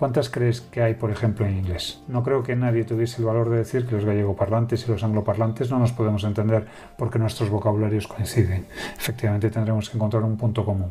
¿Cuántas 0.01 0.31
crees 0.31 0.63
que 0.63 0.81
hay, 0.81 0.95
por 0.95 1.11
ejemplo, 1.11 1.45
en 1.45 1.59
inglés? 1.59 2.01
No 2.09 2.23
creo 2.23 2.43
que 2.43 2.57
nadie 2.57 2.85
tuviese 2.85 3.21
el 3.21 3.27
valor 3.27 3.51
de 3.51 3.59
decir 3.59 3.85
que 3.85 3.97
los 3.97 4.07
gallegoparlantes 4.07 4.89
y 4.89 4.91
los 4.91 5.05
angloparlantes 5.05 5.71
no 5.71 5.79
nos 5.79 5.93
podemos 5.93 6.25
entender 6.25 6.65
porque 6.97 7.19
nuestros 7.19 7.51
vocabularios 7.51 8.09
coinciden. 8.09 8.65
Efectivamente 8.99 9.51
tendremos 9.51 9.91
que 9.91 9.99
encontrar 9.99 10.23
un 10.23 10.39
punto 10.39 10.65
común. 10.65 10.91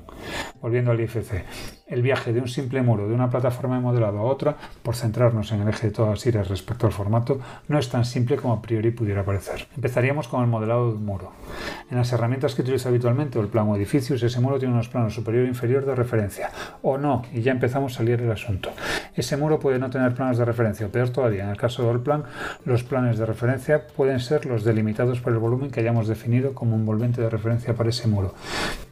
Volviendo 0.61 0.91
al 0.91 0.99
IFC, 0.99 1.43
el 1.87 2.03
viaje 2.03 2.33
de 2.33 2.39
un 2.39 2.47
simple 2.47 2.83
muro 2.83 3.07
de 3.07 3.15
una 3.15 3.31
plataforma 3.31 3.77
de 3.77 3.81
modelado 3.81 4.19
a 4.19 4.21
otra, 4.21 4.55
por 4.83 4.95
centrarnos 4.95 5.51
en 5.53 5.61
el 5.61 5.69
eje 5.69 5.87
de 5.87 5.93
todas 5.93 6.11
las 6.11 6.25
iras 6.27 6.47
respecto 6.47 6.85
al 6.85 6.93
formato, 6.93 7.39
no 7.67 7.79
es 7.79 7.89
tan 7.89 8.05
simple 8.05 8.37
como 8.37 8.53
a 8.53 8.61
priori 8.61 8.91
pudiera 8.91 9.25
parecer. 9.25 9.67
Empezaríamos 9.75 10.27
con 10.27 10.41
el 10.41 10.47
modelado 10.47 10.91
de 10.91 10.97
un 10.97 11.05
muro. 11.05 11.31
En 11.89 11.97
las 11.97 12.13
herramientas 12.13 12.53
que 12.53 12.61
utiliza 12.61 12.89
habitualmente 12.89 13.39
o 13.39 13.41
el 13.41 13.47
plano 13.47 13.75
edificios, 13.75 14.21
ese 14.21 14.39
muro 14.39 14.59
tiene 14.59 14.75
unos 14.75 14.87
planos 14.87 15.15
superior 15.15 15.45
e 15.45 15.47
inferior 15.47 15.83
de 15.83 15.95
referencia, 15.95 16.51
o 16.83 16.99
no, 16.99 17.23
y 17.33 17.41
ya 17.41 17.51
empezamos 17.51 17.95
a 17.95 17.97
salir 17.97 18.21
el 18.21 18.31
asunto. 18.31 18.69
Ese 19.15 19.37
muro 19.37 19.59
puede 19.59 19.79
no 19.79 19.89
tener 19.89 20.13
planos 20.13 20.37
de 20.37 20.45
referencia, 20.45 20.85
o 20.85 20.89
peor 20.89 21.09
todavía, 21.09 21.43
en 21.43 21.49
el 21.49 21.57
caso 21.57 21.87
del 21.87 21.99
plan, 21.99 22.23
los 22.65 22.83
planes 22.83 23.17
de 23.17 23.25
referencia 23.25 23.87
pueden 23.87 24.19
ser 24.19 24.45
los 24.45 24.63
delimitados 24.63 25.19
por 25.19 25.33
el 25.33 25.39
volumen 25.39 25.71
que 25.71 25.79
hayamos 25.79 26.07
definido 26.07 26.53
como 26.53 26.75
envolvente 26.75 27.21
de 27.21 27.29
referencia 27.29 27.73
para 27.73 27.89
ese 27.89 28.07
muro 28.07 28.33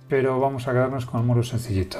pero 0.09 0.39
vamos 0.39 0.67
a 0.67 0.71
quedarnos 0.71 1.05
con 1.05 1.21
el 1.21 1.27
muro 1.27 1.43
sencillito. 1.43 1.97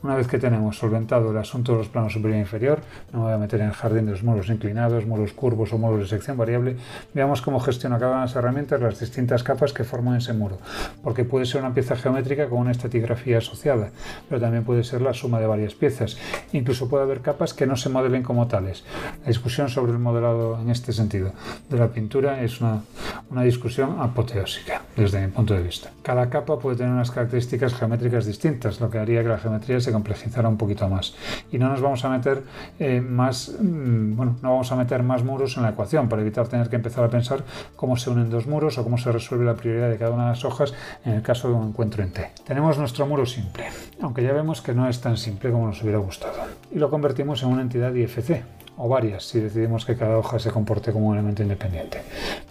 Una 0.00 0.14
vez 0.14 0.28
que 0.28 0.38
tenemos 0.38 0.78
solventado 0.78 1.32
el 1.32 1.36
asunto 1.38 1.72
de 1.72 1.78
los 1.78 1.88
planos 1.88 2.12
superior 2.12 2.38
e 2.38 2.40
inferior, 2.42 2.80
no 3.12 3.18
me 3.18 3.24
voy 3.24 3.32
a 3.32 3.38
meter 3.38 3.60
en 3.60 3.66
el 3.66 3.72
jardín 3.72 4.06
de 4.06 4.12
los 4.12 4.22
muros 4.22 4.48
inclinados, 4.48 5.06
muros 5.06 5.32
curvos 5.32 5.72
o 5.72 5.78
muros 5.78 5.98
de 5.98 6.06
sección 6.06 6.36
variable, 6.36 6.76
veamos 7.14 7.42
cómo 7.42 7.58
gestiona 7.58 7.98
cada 7.98 8.12
una 8.12 8.20
de 8.20 8.26
las 8.26 8.36
herramientas 8.36 8.80
las 8.80 9.00
distintas 9.00 9.42
capas 9.42 9.72
que 9.72 9.82
forman 9.82 10.18
ese 10.18 10.34
muro, 10.34 10.58
porque 11.02 11.24
puede 11.24 11.46
ser 11.46 11.62
una 11.62 11.74
pieza 11.74 11.96
geométrica 11.96 12.48
con 12.48 12.60
una 12.60 12.70
estratigrafía 12.70 13.38
asociada, 13.38 13.90
pero 14.28 14.40
también 14.40 14.62
puede 14.62 14.84
ser 14.84 15.02
la 15.02 15.14
suma 15.14 15.40
de 15.40 15.48
varias 15.48 15.74
piezas. 15.74 16.16
Incluso 16.52 16.88
puede 16.88 17.02
haber 17.02 17.20
capas 17.20 17.52
que 17.52 17.66
no 17.66 17.74
se 17.74 17.88
modelen 17.88 18.22
como 18.22 18.46
tales. 18.46 18.84
La 19.22 19.28
discusión 19.28 19.68
sobre 19.68 19.90
el 19.90 19.98
modelado 19.98 20.60
en 20.60 20.70
este 20.70 20.92
sentido 20.92 21.32
de 21.68 21.76
la 21.76 21.88
pintura 21.88 22.40
es 22.40 22.60
una, 22.60 22.82
una 23.30 23.42
discusión 23.42 23.96
apoteósica, 23.98 24.80
desde 24.96 25.20
mi 25.26 25.32
punto 25.32 25.54
de 25.54 25.62
vista. 25.62 25.90
Cada 26.02 26.30
capa 26.30 26.56
puede 26.60 26.76
tener 26.76 26.92
unas 26.92 27.10
características 27.10 27.74
geométricas 27.74 28.26
distintas, 28.26 28.80
lo 28.80 28.90
que 28.90 28.98
haría 28.98 29.24
que 29.24 29.28
la 29.28 29.38
geometría 29.38 29.80
se 29.80 29.87
complejizara 29.92 30.48
un 30.48 30.56
poquito 30.56 30.88
más. 30.88 31.14
Y 31.50 31.58
no 31.58 31.68
nos 31.68 31.80
vamos 31.80 32.04
a 32.04 32.10
meter 32.10 32.42
eh, 32.78 33.00
más, 33.00 33.54
mm, 33.60 34.16
bueno, 34.16 34.36
no 34.42 34.50
vamos 34.50 34.70
a 34.72 34.76
meter 34.76 35.02
más 35.02 35.24
muros 35.24 35.56
en 35.56 35.62
la 35.62 35.70
ecuación 35.70 36.08
para 36.08 36.22
evitar 36.22 36.48
tener 36.48 36.68
que 36.68 36.76
empezar 36.76 37.04
a 37.04 37.08
pensar 37.08 37.44
cómo 37.76 37.96
se 37.96 38.10
unen 38.10 38.30
dos 38.30 38.46
muros 38.46 38.78
o 38.78 38.84
cómo 38.84 38.98
se 38.98 39.12
resuelve 39.12 39.44
la 39.44 39.54
prioridad 39.54 39.88
de 39.88 39.96
cada 39.96 40.12
una 40.12 40.24
de 40.24 40.30
las 40.30 40.44
hojas 40.44 40.74
en 41.04 41.14
el 41.14 41.22
caso 41.22 41.48
de 41.48 41.54
un 41.54 41.68
encuentro 41.68 42.02
en 42.02 42.12
T. 42.12 42.30
Tenemos 42.46 42.78
nuestro 42.78 43.06
muro 43.06 43.26
simple, 43.26 43.66
aunque 44.00 44.22
ya 44.22 44.32
vemos 44.32 44.60
que 44.60 44.74
no 44.74 44.88
es 44.88 45.00
tan 45.00 45.16
simple 45.16 45.50
como 45.50 45.66
nos 45.66 45.82
hubiera 45.82 45.98
gustado. 45.98 46.34
Y 46.70 46.78
lo 46.78 46.90
convertimos 46.90 47.42
en 47.42 47.48
una 47.48 47.62
entidad 47.62 47.94
IFC, 47.94 48.42
o 48.78 48.88
varias 48.88 49.24
si 49.24 49.40
decidimos 49.40 49.84
que 49.84 49.96
cada 49.96 50.16
hoja 50.18 50.38
se 50.38 50.50
comporte 50.50 50.92
como 50.92 51.08
un 51.08 51.14
elemento 51.14 51.42
independiente. 51.42 52.00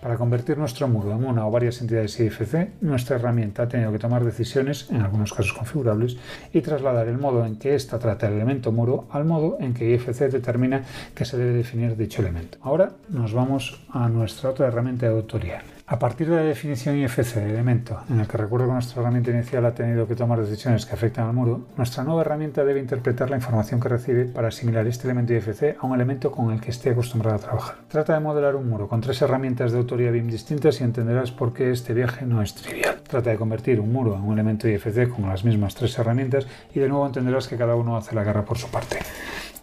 Para 0.01 0.17
convertir 0.17 0.57
nuestro 0.57 0.87
muro 0.87 1.11
en 1.11 1.23
una 1.23 1.47
o 1.47 1.51
varias 1.51 1.81
entidades 1.81 2.19
IFC, 2.19 2.81
nuestra 2.81 3.15
herramienta 3.15 3.63
ha 3.63 3.67
tenido 3.67 3.91
que 3.91 3.99
tomar 3.99 4.23
decisiones, 4.23 4.89
en 4.91 5.01
algunos 5.01 5.33
casos 5.33 5.53
configurables, 5.53 6.17
y 6.53 6.61
trasladar 6.61 7.07
el 7.07 7.17
modo 7.17 7.45
en 7.45 7.57
que 7.57 7.75
ésta 7.75 7.99
trata 7.99 8.27
el 8.27 8.33
elemento 8.33 8.71
muro 8.71 9.07
al 9.11 9.25
modo 9.25 9.57
en 9.59 9.73
que 9.73 9.93
IFC 9.93 10.31
determina 10.31 10.83
que 11.15 11.25
se 11.25 11.37
debe 11.37 11.53
definir 11.53 11.95
dicho 11.95 12.21
elemento. 12.21 12.57
Ahora 12.61 12.91
nos 13.09 13.33
vamos 13.33 13.81
a 13.89 14.07
nuestra 14.09 14.49
otra 14.49 14.67
herramienta 14.67 15.07
de 15.07 15.13
autoría, 15.13 15.61
a 15.89 15.99
partir 15.99 16.29
de 16.29 16.35
la 16.35 16.41
definición 16.41 16.97
IFC 16.97 17.35
del 17.35 17.51
elemento, 17.51 18.01
en 18.09 18.19
el 18.19 18.27
que 18.27 18.35
recuerdo 18.35 18.67
que 18.67 18.73
nuestra 18.73 19.01
herramienta 19.01 19.31
inicial 19.31 19.65
ha 19.65 19.73
tenido 19.73 20.05
que 20.05 20.17
tomar 20.17 20.37
decisiones 20.41 20.85
que 20.85 20.93
afectan 20.93 21.27
al 21.27 21.33
muro, 21.33 21.67
nuestra 21.77 22.03
nueva 22.03 22.21
herramienta 22.21 22.65
debe 22.65 22.81
interpretar 22.81 23.29
la 23.29 23.37
información 23.37 23.79
que 23.79 23.87
recibe 23.87 24.25
para 24.25 24.49
asimilar 24.49 24.85
este 24.85 25.07
elemento 25.07 25.33
IFC 25.33 25.77
a 25.79 25.85
un 25.85 25.95
elemento 25.95 26.29
con 26.29 26.51
el 26.51 26.59
que 26.59 26.71
esté 26.71 26.89
acostumbrada 26.89 27.37
a 27.37 27.39
trabajar. 27.39 27.75
Trata 27.87 28.13
de 28.13 28.19
modelar 28.19 28.57
un 28.57 28.69
muro 28.69 28.89
con 28.89 28.99
tres 28.99 29.21
herramientas 29.21 29.71
de 29.71 29.77
autoría 29.77 30.11
BIM 30.11 30.27
distintas 30.27 30.81
y 30.81 30.83
entenderás 30.83 31.31
por 31.31 31.53
qué 31.53 31.71
este 31.71 31.93
viaje 31.93 32.25
no 32.25 32.41
es 32.41 32.53
trivial. 32.53 33.01
Trata 33.07 33.29
de 33.29 33.37
convertir 33.37 33.79
un 33.79 33.93
muro 33.93 34.13
en 34.13 34.23
un 34.23 34.33
elemento 34.33 34.67
IFC 34.67 35.07
con 35.07 35.29
las 35.29 35.45
mismas 35.45 35.73
tres 35.73 35.97
herramientas 35.97 36.47
y 36.75 36.81
de 36.81 36.89
nuevo 36.89 37.07
entenderás 37.07 37.47
que 37.47 37.55
cada 37.55 37.75
uno 37.75 37.95
hace 37.95 38.13
la 38.13 38.25
guerra 38.25 38.43
por 38.43 38.57
su 38.57 38.67
parte. 38.67 38.99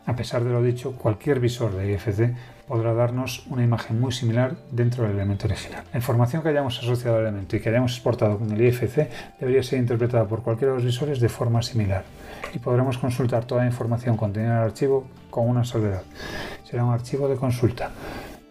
A 0.07 0.17
pesar 0.17 0.43
de 0.43 0.53
lo 0.53 0.63
dicho, 0.63 0.93
cualquier 0.93 1.39
visor 1.39 1.75
de 1.75 1.93
IFC 1.93 2.35
podrá 2.67 2.95
darnos 2.95 3.47
una 3.49 3.63
imagen 3.63 4.01
muy 4.01 4.13
similar 4.13 4.57
dentro 4.71 5.05
del 5.05 5.13
elemento 5.13 5.47
original. 5.47 5.85
La 5.93 5.99
información 5.99 6.43
que 6.43 6.49
hayamos 6.49 6.79
asociado 6.79 7.17
al 7.17 7.23
elemento 7.23 7.57
y 7.57 7.61
que 7.61 7.69
hayamos 7.69 7.93
exportado 7.93 8.39
con 8.39 8.51
el 8.51 8.61
IFC 8.61 9.09
debería 9.39 9.63
ser 9.63 9.79
interpretada 9.79 10.27
por 10.27 10.43
cualquiera 10.43 10.73
de 10.73 10.79
los 10.79 10.85
visores 10.85 11.21
de 11.21 11.29
forma 11.29 11.63
similar 11.63 12.05
y 12.55 12.59
podremos 12.59 12.99
consultar 12.99 13.45
toda 13.45 13.63
la 13.63 13.67
información 13.67 14.17
contenida 14.17 14.53
en 14.53 14.59
el 14.59 14.65
archivo 14.65 15.07
con 15.31 15.49
una 15.49 15.65
salvedad. 15.65 16.03
Será 16.65 16.85
un 16.85 16.93
archivo 16.93 17.29
de 17.29 17.37
consulta 17.37 17.91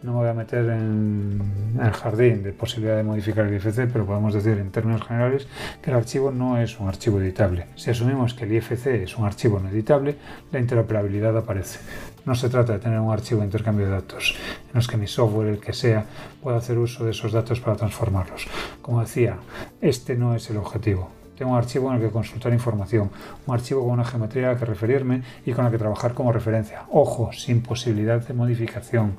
no 0.04 0.12
me 0.12 0.18
voy 0.20 0.28
a 0.28 0.34
meter 0.34 0.66
en 0.70 1.42
el 1.82 1.92
jardín 1.92 2.44
de 2.44 2.52
posibilidad 2.52 2.98
de 2.98 3.04
modificar 3.04 3.46
el 3.46 3.56
IFC, 3.56 3.88
pero 3.92 4.06
podemos 4.06 4.34
decir 4.34 4.58
en 4.58 4.70
términos 4.70 5.02
generales 5.08 5.48
que 5.82 5.92
el 5.92 5.96
archivo 5.96 6.30
no 6.30 6.58
es 6.58 6.78
un 6.80 6.90
archivo 6.90 7.22
editable. 7.22 7.68
Si 7.76 7.90
asumimos 7.90 8.34
que 8.34 8.44
el 8.44 8.52
IFC 8.52 8.88
es 8.88 9.18
un 9.18 9.26
archivo 9.26 9.62
no 9.62 9.70
editable, 9.70 10.18
la 10.52 10.60
interoperabilidad 10.60 11.38
aparece. 11.38 11.80
No 12.26 12.36
se 12.36 12.50
trata 12.50 12.74
de 12.74 12.80
tener 12.80 13.00
un 13.00 13.14
archivo 13.14 13.40
de 13.40 13.46
intercambio 13.46 13.86
de 13.86 13.94
datos 13.94 14.36
en 14.68 14.74
los 14.74 14.88
que 14.88 14.98
mi 14.98 15.08
software, 15.08 15.48
el 15.48 15.60
que 15.60 15.72
sea, 15.72 16.06
pueda 16.42 16.58
hacer 16.58 16.78
uso 16.78 17.06
de 17.06 17.12
esos 17.12 17.32
datos 17.32 17.62
para 17.62 17.78
transformarlos. 17.78 18.46
Como 18.82 19.00
decía, 19.00 19.38
este 19.82 20.16
no 20.16 20.36
es 20.36 20.50
el 20.50 20.58
objetivo. 20.58 21.23
Un 21.44 21.56
archivo 21.56 21.90
en 21.90 21.98
el 21.98 22.02
que 22.02 22.10
consultar 22.10 22.54
información, 22.54 23.10
un 23.46 23.54
archivo 23.54 23.82
con 23.82 23.92
una 23.92 24.06
geometría 24.06 24.50
a 24.50 24.54
la 24.54 24.60
que 24.60 24.66
referirme 24.66 25.24
y 25.46 25.52
con 25.52 25.66
la 25.66 25.72
que 25.72 25.78
trabajar 25.78 26.14
como 26.14 26.32
referencia. 26.32 26.84
Ojo, 26.92 27.32
sin 27.34 27.62
posibilidad 27.62 28.26
de 28.26 28.34
modificación. 28.34 29.18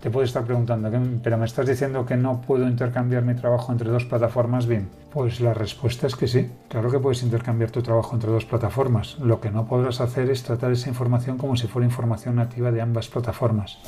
Te 0.00 0.10
puedes 0.10 0.30
estar 0.30 0.44
preguntando, 0.44 0.90
¿pero 1.22 1.38
me 1.38 1.44
estás 1.44 1.66
diciendo 1.66 2.06
que 2.06 2.16
no 2.16 2.40
puedo 2.40 2.66
intercambiar 2.66 3.22
mi 3.22 3.34
trabajo 3.34 3.72
entre 3.72 3.90
dos 3.90 4.04
plataformas 4.04 4.66
bien? 4.66 4.88
Pues 5.12 5.40
la 5.40 5.54
respuesta 5.54 6.06
es 6.06 6.16
que 6.16 6.28
sí. 6.28 6.50
Claro 6.68 6.90
que 6.90 6.98
puedes 6.98 7.22
intercambiar 7.22 7.70
tu 7.70 7.82
trabajo 7.82 8.14
entre 8.14 8.30
dos 8.30 8.44
plataformas. 8.44 9.18
Lo 9.18 9.40
que 9.40 9.50
no 9.50 9.66
podrás 9.66 10.00
hacer 10.00 10.30
es 10.30 10.42
tratar 10.42 10.70
esa 10.70 10.90
información 10.90 11.38
como 11.38 11.56
si 11.56 11.66
fuera 11.66 11.86
información 11.86 12.36
nativa 12.36 12.70
de 12.70 12.82
ambas 12.82 13.08
plataformas. 13.08 13.78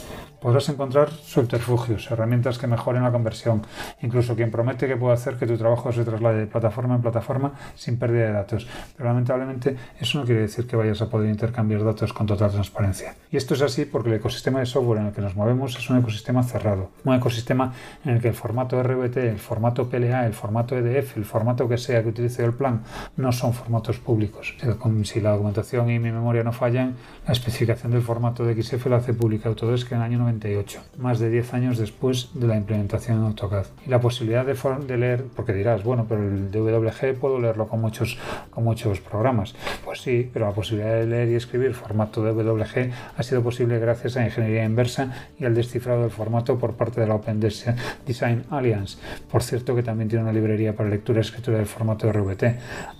Podrás 0.41 0.69
encontrar 0.71 1.11
subterfugios, 1.11 2.11
herramientas 2.11 2.59
que 2.59 2.67
mejoren 2.67 3.03
la 3.03 3.13
conversión, 3.13 3.63
incluso 4.01 4.35
quien 4.35 4.51
promete 4.51 4.89
que 4.89 4.97
puede 4.97 5.13
hacer 5.13 5.37
que 5.37 5.47
tu 5.47 5.59
trabajo 5.59 5.93
se 5.93 6.05
traslade 6.05 6.39
de 6.39 6.47
plataforma 6.47 6.95
en 6.95 7.03
plataforma 7.03 7.53
sin 7.75 7.99
pérdida 7.99 8.27
de 8.27 8.33
datos. 8.33 8.67
Pero 8.97 9.09
lamentablemente 9.09 9.77
eso 10.01 10.19
no 10.19 10.25
quiere 10.25 10.43
decir 10.43 10.67
que 10.67 10.77
vayas 10.77 11.01
a 11.03 11.09
poder 11.09 11.29
intercambiar 11.31 11.85
datos 11.85 12.13
con 12.13 12.27
total 12.27 12.51
transparencia. 12.51 13.15
Y 13.31 13.37
esto 13.37 13.55
es 13.55 13.63
así 13.63 13.85
porque 13.85 14.09
el 14.11 14.17
ecosistema 14.17 14.61
de 14.61 14.67
software 14.67 15.01
en 15.01 15.07
el 15.09 15.13
que 15.13 15.21
nos 15.21 15.37
movemos 15.37 15.77
es 15.77 15.91
un 15.91 15.99
ecosistema 15.99 16.43
cerrado, 16.43 16.91
un 17.05 17.15
ecosistema 17.15 17.73
en 18.05 18.13
el 18.13 18.21
que 18.21 18.29
el 18.29 18.35
formato 18.35 18.83
RBT, 18.83 19.17
el 19.19 19.39
formato 19.39 19.89
PLA, 19.89 20.27
el 20.27 20.35
formato 20.35 20.77
EDF, 20.77 21.17
el 21.17 21.25
formato 21.25 21.69
que 21.69 21.79
sea 21.79 22.03
que 22.03 22.09
utilice 22.09 22.45
el 22.45 22.55
plan, 22.55 22.83
no 23.17 23.33
son 23.33 23.53
formatos 23.53 23.99
públicos. 23.99 24.57
Si 25.05 25.21
la 25.21 25.31
documentación 25.31 25.91
y 25.91 25.99
mi 25.99 26.11
memoria 26.11 26.43
no 26.43 26.53
fallan, 26.53 26.97
la 27.27 27.33
especificación 27.33 27.93
del 27.93 28.03
formato 28.03 28.45
de 28.45 28.61
XF 28.61 28.87
la 28.87 28.97
hace 28.97 29.15
pública 29.15 29.49
Autodesk 29.49 29.93
en 29.93 29.99
el 29.99 30.05
año 30.05 30.19
98, 30.19 30.81
más 30.99 31.19
de 31.19 31.31
10 31.31 31.55
años 31.55 31.79
después 31.79 32.31
de 32.35 32.47
la 32.47 32.57
implementación 32.57 33.19
en 33.19 33.25
AutoCAD. 33.25 33.67
Y 33.87 33.91
la 33.91 34.01
posibilidad 34.01 34.45
de, 34.45 34.55
de 34.87 34.97
leer, 34.97 35.25
porque 35.35 35.53
dirás, 35.53 35.83
bueno, 35.85 36.07
pero 36.09 36.23
el 36.23 36.51
DWG 36.51 37.19
puedo 37.19 37.39
leerlo 37.51 37.69
con 37.69 37.81
muchos, 37.81 38.19
con 38.51 38.65
muchos 38.65 39.01
programas. 39.01 39.55
Pues 39.85 40.01
sí, 40.01 40.29
pero 40.33 40.47
la 40.47 40.53
posibilidad 40.53 40.95
de 40.95 41.07
leer 41.07 41.29
y 41.29 41.35
escribir 41.35 41.75
formato 41.75 42.23
DWG 42.23 42.91
ha 43.17 43.23
sido 43.23 43.43
posible 43.43 43.79
gracias 43.79 44.17
a 44.17 44.25
ingeniería 44.25 44.65
inversa 44.65 45.13
y 45.39 45.45
al 45.45 45.55
descifrado 45.55 46.03
del 46.03 46.11
formato 46.11 46.59
por 46.59 46.75
parte 46.75 47.01
de 47.01 47.07
la 47.07 47.17
Open 47.17 47.41
Design 47.41 48.45
Alliance. 48.51 48.99
Por 49.31 49.43
cierto 49.43 49.75
que 49.75 49.83
también 49.83 50.09
tiene 50.09 50.25
una 50.25 50.33
librería 50.33 50.75
para 50.75 50.89
lectura 50.89 51.19
y 51.19 51.23
escritura 51.23 51.59
del 51.59 51.67
formato 51.67 52.11
RVT, 52.11 52.45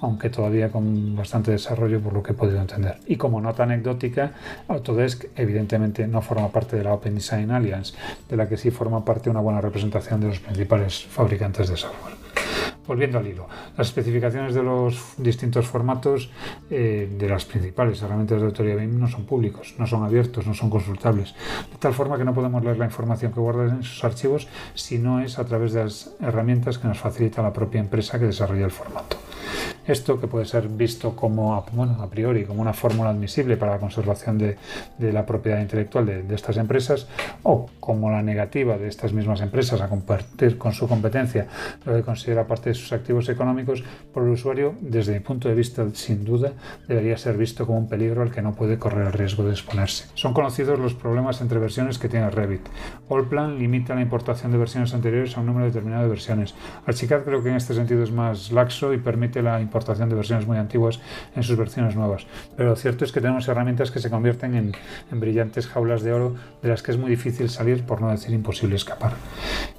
aunque 0.01 0.31
todavía 0.31 0.71
con 0.71 1.17
bastante 1.17 1.53
desarrollo 1.53 2.01
por 2.01 2.13
lo 2.13 2.23
que 2.23 2.33
he 2.33 2.35
podido 2.35 2.61
entender. 2.61 2.99
Y 3.07 3.17
como 3.17 3.41
nota 3.41 3.63
anecdótica, 3.63 4.33
Autodesk 4.69 5.27
evidentemente 5.37 6.07
no 6.07 6.23
forma 6.23 6.49
parte 6.49 6.77
de 6.77 6.85
la 6.85 6.93
Open 6.93 7.15
Design 7.15 7.51
Alliance, 7.51 7.95
de 8.29 8.37
la 8.37 8.49
que 8.49 8.57
sí 8.57 8.71
forma 8.71 9.05
parte 9.05 9.31
una 9.31 9.41
buena 9.41 9.61
representación 9.61 10.21
de 10.21 10.29
los 10.29 10.41
principales 10.41 11.05
fabricantes 11.05 11.69
de 11.69 11.77
software. 11.77 12.20
Volviendo 12.87 13.19
al 13.19 13.27
hilo, 13.27 13.47
las 13.77 13.89
especificaciones 13.89 14.55
de 14.55 14.63
los 14.63 15.15
distintos 15.17 15.67
formatos 15.67 16.31
eh, 16.71 17.09
de 17.19 17.29
las 17.29 17.45
principales 17.45 18.03
herramientas 18.03 18.41
de 18.41 18.47
autoría 18.47 18.75
BIM 18.75 18.99
no 18.99 19.09
son 19.09 19.27
públicos, 19.27 19.75
no 19.79 19.87
son 19.87 20.03
abiertos, 20.03 20.47
no 20.47 20.55
son 20.55 20.71
consultables, 20.71 21.35
de 21.71 21.79
tal 21.79 21.95
forma 21.95 22.19
que 22.19 22.25
no 22.25 22.35
podemos 22.35 22.65
leer 22.65 22.79
la 22.79 22.87
información 22.87 23.33
que 23.33 23.41
guardan 23.41 23.77
en 23.77 23.83
sus 23.83 24.03
archivos 24.03 24.49
si 24.75 24.99
no 24.99 25.21
es 25.21 25.39
a 25.39 25.45
través 25.45 25.73
de 25.73 25.85
las 25.85 26.15
herramientas 26.21 26.79
que 26.79 26.89
nos 26.89 26.99
facilita 26.99 27.43
la 27.43 27.53
propia 27.53 27.81
empresa 27.81 28.19
que 28.19 28.27
desarrolla 28.27 28.65
el 28.65 28.71
formato. 28.71 29.17
Esto 29.87 30.21
que 30.21 30.27
puede 30.27 30.45
ser 30.45 30.69
visto 30.69 31.17
como, 31.17 31.65
bueno, 31.73 31.97
a 32.01 32.09
priori 32.09 32.45
como 32.45 32.61
una 32.61 32.73
fórmula 32.73 33.11
admisible 33.11 33.57
para 33.57 33.73
la 33.73 33.79
conservación 33.79 34.39
de, 34.39 34.57
la 34.99 35.27
propiedad 35.27 35.61
intelectual 35.61 36.07
de, 36.07 36.23
de, 36.23 36.35
estas 36.35 36.57
empresas 36.57 37.09
o 37.43 37.67
como 37.81 38.11
la 38.11 38.23
negativa 38.23 38.79
de 38.79 38.89
estas 38.89 39.13
mismas 39.13 39.41
empresas 39.41 39.81
a 39.81 39.89
compartir 39.89 40.59
con 40.59 40.73
su 40.73 40.87
competencia 40.87 41.47
lo 41.85 41.95
que 41.95 42.03
considera 42.03 42.47
parte 42.47 42.71
de 42.71 42.75
sus 42.75 42.93
activos 42.93 43.29
económicos, 43.29 43.83
por 44.13 44.25
el 44.25 44.31
usuario, 44.31 44.75
desde 44.81 45.15
mi 45.15 45.21
punto 45.21 45.49
de 45.49 45.55
vista, 45.55 45.87
sin 45.95 46.25
duda, 46.25 46.53
debería 46.87 47.17
ser 47.17 47.37
visto 47.37 47.67
como 47.67 47.79
un 47.79 47.89
peligro 47.89 48.23
al 48.23 48.31
que 48.31 48.43
no 48.43 48.55
puede 48.55 48.79
correr 48.79 49.07
el 49.07 49.13
riesgo 49.13 49.45
de 49.45 49.51
exponerse. 49.51 50.07
Son 50.15 50.35
conocidos 50.35 50.79
los 50.79 50.95
problemas 50.95 51.41
entre 51.41 51.59
versiones 51.59 51.99
que 51.99 52.09
tiene 52.09 52.31
Revit. 52.31 52.63
Allplan 53.09 53.59
limita 53.59 53.95
la 53.95 54.03
importación 54.03 54.53
de 54.53 54.59
versiones 54.59 54.95
anteriores 54.95 55.37
a 55.37 55.41
un 55.41 55.47
número 55.47 55.67
determinado 55.67 56.05
de 56.05 56.11
versiones. 56.11 56.55
Archicad 56.87 57.23
creo 57.25 57.43
que 57.43 57.51
en 57.51 57.57
este 57.57 57.75
sentido 57.75 58.03
es 58.03 58.13
más 58.13 58.53
laxo 58.53 58.93
y 58.93 58.99
permite 58.99 59.43
la 59.43 59.61
importación 59.61 59.70
de 59.71 60.15
versiones 60.15 60.47
muy 60.47 60.57
antiguas 60.57 61.01
en 61.37 61.43
sus 61.43 61.57
versiones 61.57 61.97
nuevas. 61.97 62.27
Pero 62.57 62.71
lo 62.71 62.77
cierto 62.77 63.05
es 63.05 63.13
que 63.13 63.21
tenemos 63.21 63.47
herramientas 63.49 63.91
que 63.91 64.01
se 64.01 64.11
convierten 64.11 64.55
en, 64.55 64.73
en 65.11 65.21
brillantes 65.21 65.67
jaulas 65.67 66.03
de 66.03 66.13
oro 66.13 66.37
de 66.63 66.69
las 66.69 66.83
que 66.83 66.93
es 66.93 66.99
muy 66.99 67.11
difícil 67.11 67.49
salir, 67.51 67.85
por 67.85 68.01
no 68.01 68.11
decir 68.11 68.33
imposible 68.33 68.77
escapar. 68.77 69.13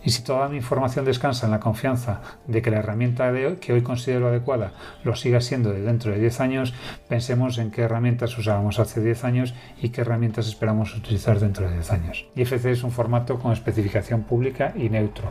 Y 0.03 0.11
si 0.11 0.23
toda 0.23 0.49
mi 0.49 0.57
información 0.57 1.05
descansa 1.05 1.45
en 1.45 1.51
la 1.51 1.59
confianza 1.59 2.21
de 2.47 2.61
que 2.61 2.71
la 2.71 2.77
herramienta 2.77 3.31
que 3.59 3.73
hoy 3.73 3.81
considero 3.81 4.27
adecuada 4.27 4.73
lo 5.03 5.15
siga 5.15 5.41
siendo 5.41 5.71
de 5.71 5.81
dentro 5.81 6.11
de 6.11 6.19
10 6.19 6.41
años, 6.41 6.73
pensemos 7.07 7.57
en 7.57 7.71
qué 7.71 7.81
herramientas 7.83 8.37
usábamos 8.37 8.79
hace 8.79 9.01
10 9.01 9.23
años 9.23 9.53
y 9.81 9.89
qué 9.89 10.01
herramientas 10.01 10.47
esperamos 10.47 10.95
utilizar 10.95 11.39
dentro 11.39 11.67
de 11.67 11.73
10 11.75 11.91
años. 11.91 12.25
IFC 12.35 12.65
es 12.65 12.83
un 12.83 12.91
formato 12.91 13.39
con 13.39 13.51
especificación 13.51 14.23
pública 14.23 14.73
y 14.75 14.89
neutro. 14.89 15.29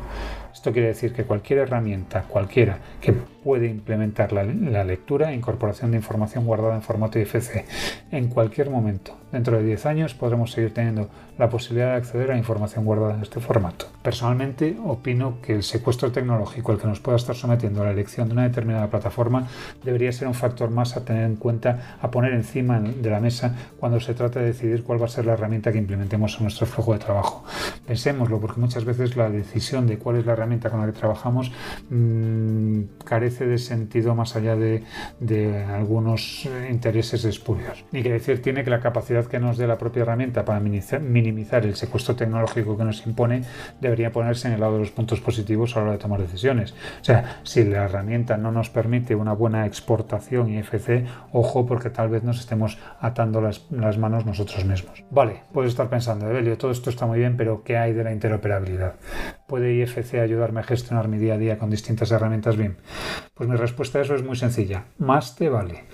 Esto 0.52 0.73
quiere 0.73 0.88
decir 0.88 1.12
que 1.12 1.25
cualquier 1.25 1.61
herramienta, 1.61 2.23
cualquiera, 2.23 2.79
que 3.00 3.12
puede 3.12 3.67
implementar 3.67 4.33
la, 4.33 4.45
lectura 4.85 5.30
e 5.30 5.35
incorporación 5.35 5.90
de 5.90 5.99
información 5.99 6.45
guardada 6.45 6.75
en 6.75 6.83
formato 6.83 7.19
IFC 7.19 7.64
en 8.11 8.28
cualquier 8.28 8.71
momento. 8.71 9.20
Dentro 9.33 9.57
de 9.57 9.65
10 9.65 9.87
años 9.87 10.15
podremos 10.15 10.53
seguir 10.53 10.75
teniendo 10.75 11.09
la 11.39 11.49
posibilidad 11.49 11.93
de 11.93 11.97
acceder 11.97 12.31
a 12.33 12.37
información 12.37 12.85
guardada 12.85 13.15
en 13.15 13.23
este 13.23 13.41
formato. 13.41 13.87
Personalmente 14.03 14.77
opino 14.85 15.41
que 15.41 15.55
el 15.55 15.63
secuestro 15.63 16.13
tecnológico 16.13 16.73
al 16.73 16.79
que 16.79 16.87
nos 16.87 17.01
pueda 17.01 17.17
estar 17.17 17.35
sometiendo 17.35 17.85
la 17.85 17.93
elección 17.93 18.29
de 18.29 18.35
una 18.35 18.43
determinada 18.43 18.89
plataforma 18.89 19.49
debería 19.83 20.13
ser 20.13 20.29
un 20.29 20.35
factor 20.35 20.71
más 20.71 20.97
a 20.97 21.05
tener 21.05 21.25
en 21.25 21.37
cuenta, 21.37 21.97
a 22.01 22.11
poner 22.11 22.35
encima 22.35 22.81
de 22.81 23.11
la 23.11 23.21
mesa 23.21 23.55
cuando 23.79 24.01
se 24.01 24.15
trata 24.15 24.41
de 24.41 24.47
decidir 24.47 24.83
cuál 24.83 25.01
va 25.01 25.07
a 25.07 25.09
ser 25.09 25.27
la 25.27 25.33
herramienta 25.33 25.73
que 25.73 25.79
implementemos 25.79 26.37
en 26.37 26.45
nuestro 26.45 26.67
flujo 26.67 26.93
de 26.93 26.99
trabajo. 26.99 27.45
Pensémoslo 27.87 28.41
porque 28.41 28.61
muchas 28.61 28.85
veces 28.85 29.17
la 29.17 29.31
decisión 29.31 29.87
de 29.87 29.99
cuál 29.99 30.17
es 30.17 30.27
la 30.27 30.33
herramienta 30.33 30.71
con 30.71 30.81
la 30.81 30.87
que 30.87 30.93
trabajamos 30.93 31.53
mmm, 31.89 32.83
carece 33.05 33.47
de 33.47 33.59
sentido 33.59 34.15
más 34.15 34.37
allá 34.37 34.57
de, 34.57 34.85
algunos 35.71 36.47
eh, 36.47 36.69
intereses 36.71 37.25
espurios. 37.25 37.85
Ni 37.93 38.03
que 38.03 38.13
decir 38.13 38.43
tiene 38.43 38.65
que 38.65 38.71
la 38.71 38.81
capacidad 38.81 39.20
que 39.29 39.39
nos 39.39 39.59
dé 39.59 39.67
la 39.67 39.79
propia 39.79 40.03
herramienta 40.03 40.45
para 40.45 40.61
minimizar 40.61 41.65
el 41.65 41.77
secuestro 41.77 42.17
tecnológico 42.17 42.77
que 42.77 42.85
nos 42.85 43.07
impone 43.07 43.43
debería 43.81 44.12
ponerse 44.12 44.49
en 44.49 44.55
el 44.55 44.61
lado 44.61 44.75
de 44.75 44.81
los 44.81 44.91
puntos 44.91 45.21
positivos 45.21 45.77
a 45.77 45.81
la 45.81 45.85
hora 45.85 45.93
de 45.93 45.99
tomar 45.99 46.21
decisiones. 46.21 46.73
O 47.00 47.05
sea, 47.05 47.41
si 47.43 47.65
la 47.65 47.85
herramienta 47.85 48.37
no 48.37 48.53
nos 48.53 48.71
permite 48.71 49.15
una 49.15 49.33
buena 49.33 49.67
exportación 49.67 50.50
IFC, 50.50 51.05
ojo 51.33 51.67
porque 51.67 51.91
tal 51.91 52.09
vez 52.09 52.23
nos 52.23 52.41
estemos 52.41 52.79
atando 53.00 53.41
las, 53.41 53.67
las 53.71 53.99
manos 53.99 54.27
nosotros 54.27 54.65
mismos. 54.65 55.05
Vale, 55.11 55.43
puedes 55.53 55.71
estar 55.71 55.89
pensando, 55.89 56.29
Evelio, 56.29 56.57
todo 56.59 56.71
esto 56.71 56.91
está 56.91 57.07
muy 57.07 57.19
bien, 57.19 57.37
pero 57.37 57.62
¿qué 57.62 57.77
hay 57.77 57.93
de 57.93 58.05
la 58.05 58.12
interoperabilidad? 58.12 58.95
¿Puede 59.47 59.75
IFC 59.75 60.15
ayudarme 60.15 60.61
a 60.61 60.65
gestionar 60.65 61.09
mi 61.09 61.19
día 61.19 61.35
a 61.35 61.39
día 61.39 61.59
con 61.59 61.71
distintas 61.71 62.11
herramientas 62.12 62.57
BIM? 62.57 62.77
Pues 63.35 63.49
mi 63.49 63.57
respuesta 63.57 63.99
a 63.99 64.03
eso 64.03 64.15
es 64.15 64.23
muy 64.23 64.37
sencilla. 64.37 64.85
Más 64.99 65.35
te 65.35 65.49
vale. 65.49 65.85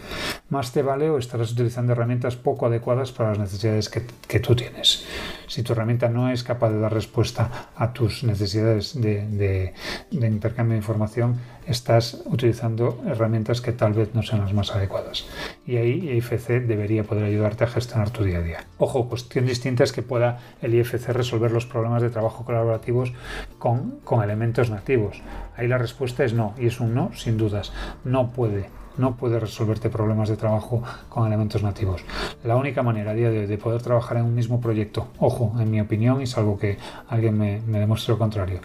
Más 0.49 0.71
te 0.71 0.83
vale 0.83 1.11
o 1.11 1.19
estarás 1.19 1.51
utilizando 1.51 1.93
herramientas 1.93 2.37
poco 2.37 2.67
adecuadas 2.67 3.11
para 3.11 3.31
las 3.31 3.39
necesidades 3.41 3.89
que, 3.89 4.07
que 4.29 4.39
tú 4.39 4.55
tienes. 4.55 5.05
Si 5.49 5.65
tu 5.65 5.73
herramienta 5.73 6.09
no 6.09 6.31
es 6.31 6.45
capaz 6.45 6.71
de 6.71 6.79
dar 6.79 6.95
respuesta 6.95 7.71
a 7.75 7.93
tus 7.93 8.23
necesidades 8.23 9.01
de, 9.01 9.27
de, 9.27 10.27
intercambio 10.27 10.75
de 10.75 10.79
información, 10.79 11.41
estás 11.67 12.23
utilizando 12.27 13.03
herramientas 13.09 13.61
que 13.61 13.73
tal 13.73 13.95
vez 13.95 14.15
no 14.15 14.23
sean 14.23 14.43
las 14.43 14.53
más 14.53 14.71
adecuadas. 14.71 15.27
Y 15.67 15.79
ahí 15.79 16.11
IFC 16.11 16.65
debería 16.65 17.03
poder 17.03 17.25
ayudarte 17.25 17.65
a 17.65 17.69
gestionar 17.69 18.11
tu 18.11 18.23
día 18.23 18.39
a 18.39 18.43
día. 18.43 18.65
Ojo, 18.79 19.09
cuestión 19.09 19.47
distinta 19.47 19.83
es 19.83 19.91
que 19.91 20.03
pueda 20.03 20.39
el 20.63 20.75
IFC 20.75 21.09
resolver 21.09 21.51
los 21.51 21.67
problemas 21.67 22.03
de 22.03 22.11
trabajo 22.11 22.45
colaborativos 22.45 23.13
con, 23.59 23.99
con 24.05 24.23
elementos 24.23 24.71
nativos. 24.71 25.21
Ahí 25.57 25.67
la 25.67 25.79
respuesta 25.79 26.25
es 26.25 26.35
no, 26.35 26.55
y 26.57 26.67
es 26.67 26.79
un 26.79 26.95
no 26.95 27.11
sin 27.17 27.37
dudas. 27.37 27.73
No 28.05 28.31
puede 28.31 28.69
no 28.99 29.17
puede 29.17 29.39
resolverte 29.39 29.91
problemas 29.91 30.29
de 30.29 30.37
trabajo 30.37 30.83
con 31.09 31.27
elementos 31.27 31.63
nativos. 31.63 32.03
La 32.45 32.57
única 32.57 32.83
manera 32.83 33.13
a 33.13 33.15
día 33.15 33.31
de, 33.31 33.47
de 33.47 33.59
poder 33.59 33.83
trabajar 33.83 34.19
en 34.19 34.25
un 34.25 34.35
mismo 34.35 34.61
proyecto, 34.61 35.09
ojo, 35.19 35.55
en 35.59 35.71
mi 35.71 35.81
opinión, 35.81 36.21
y 36.21 36.27
salvo 36.27 36.59
que 36.59 36.79
alguien 37.09 37.37
me, 37.37 37.61
me, 37.67 37.79
demuestre 37.79 38.13
lo 38.13 38.19
contrario, 38.19 38.61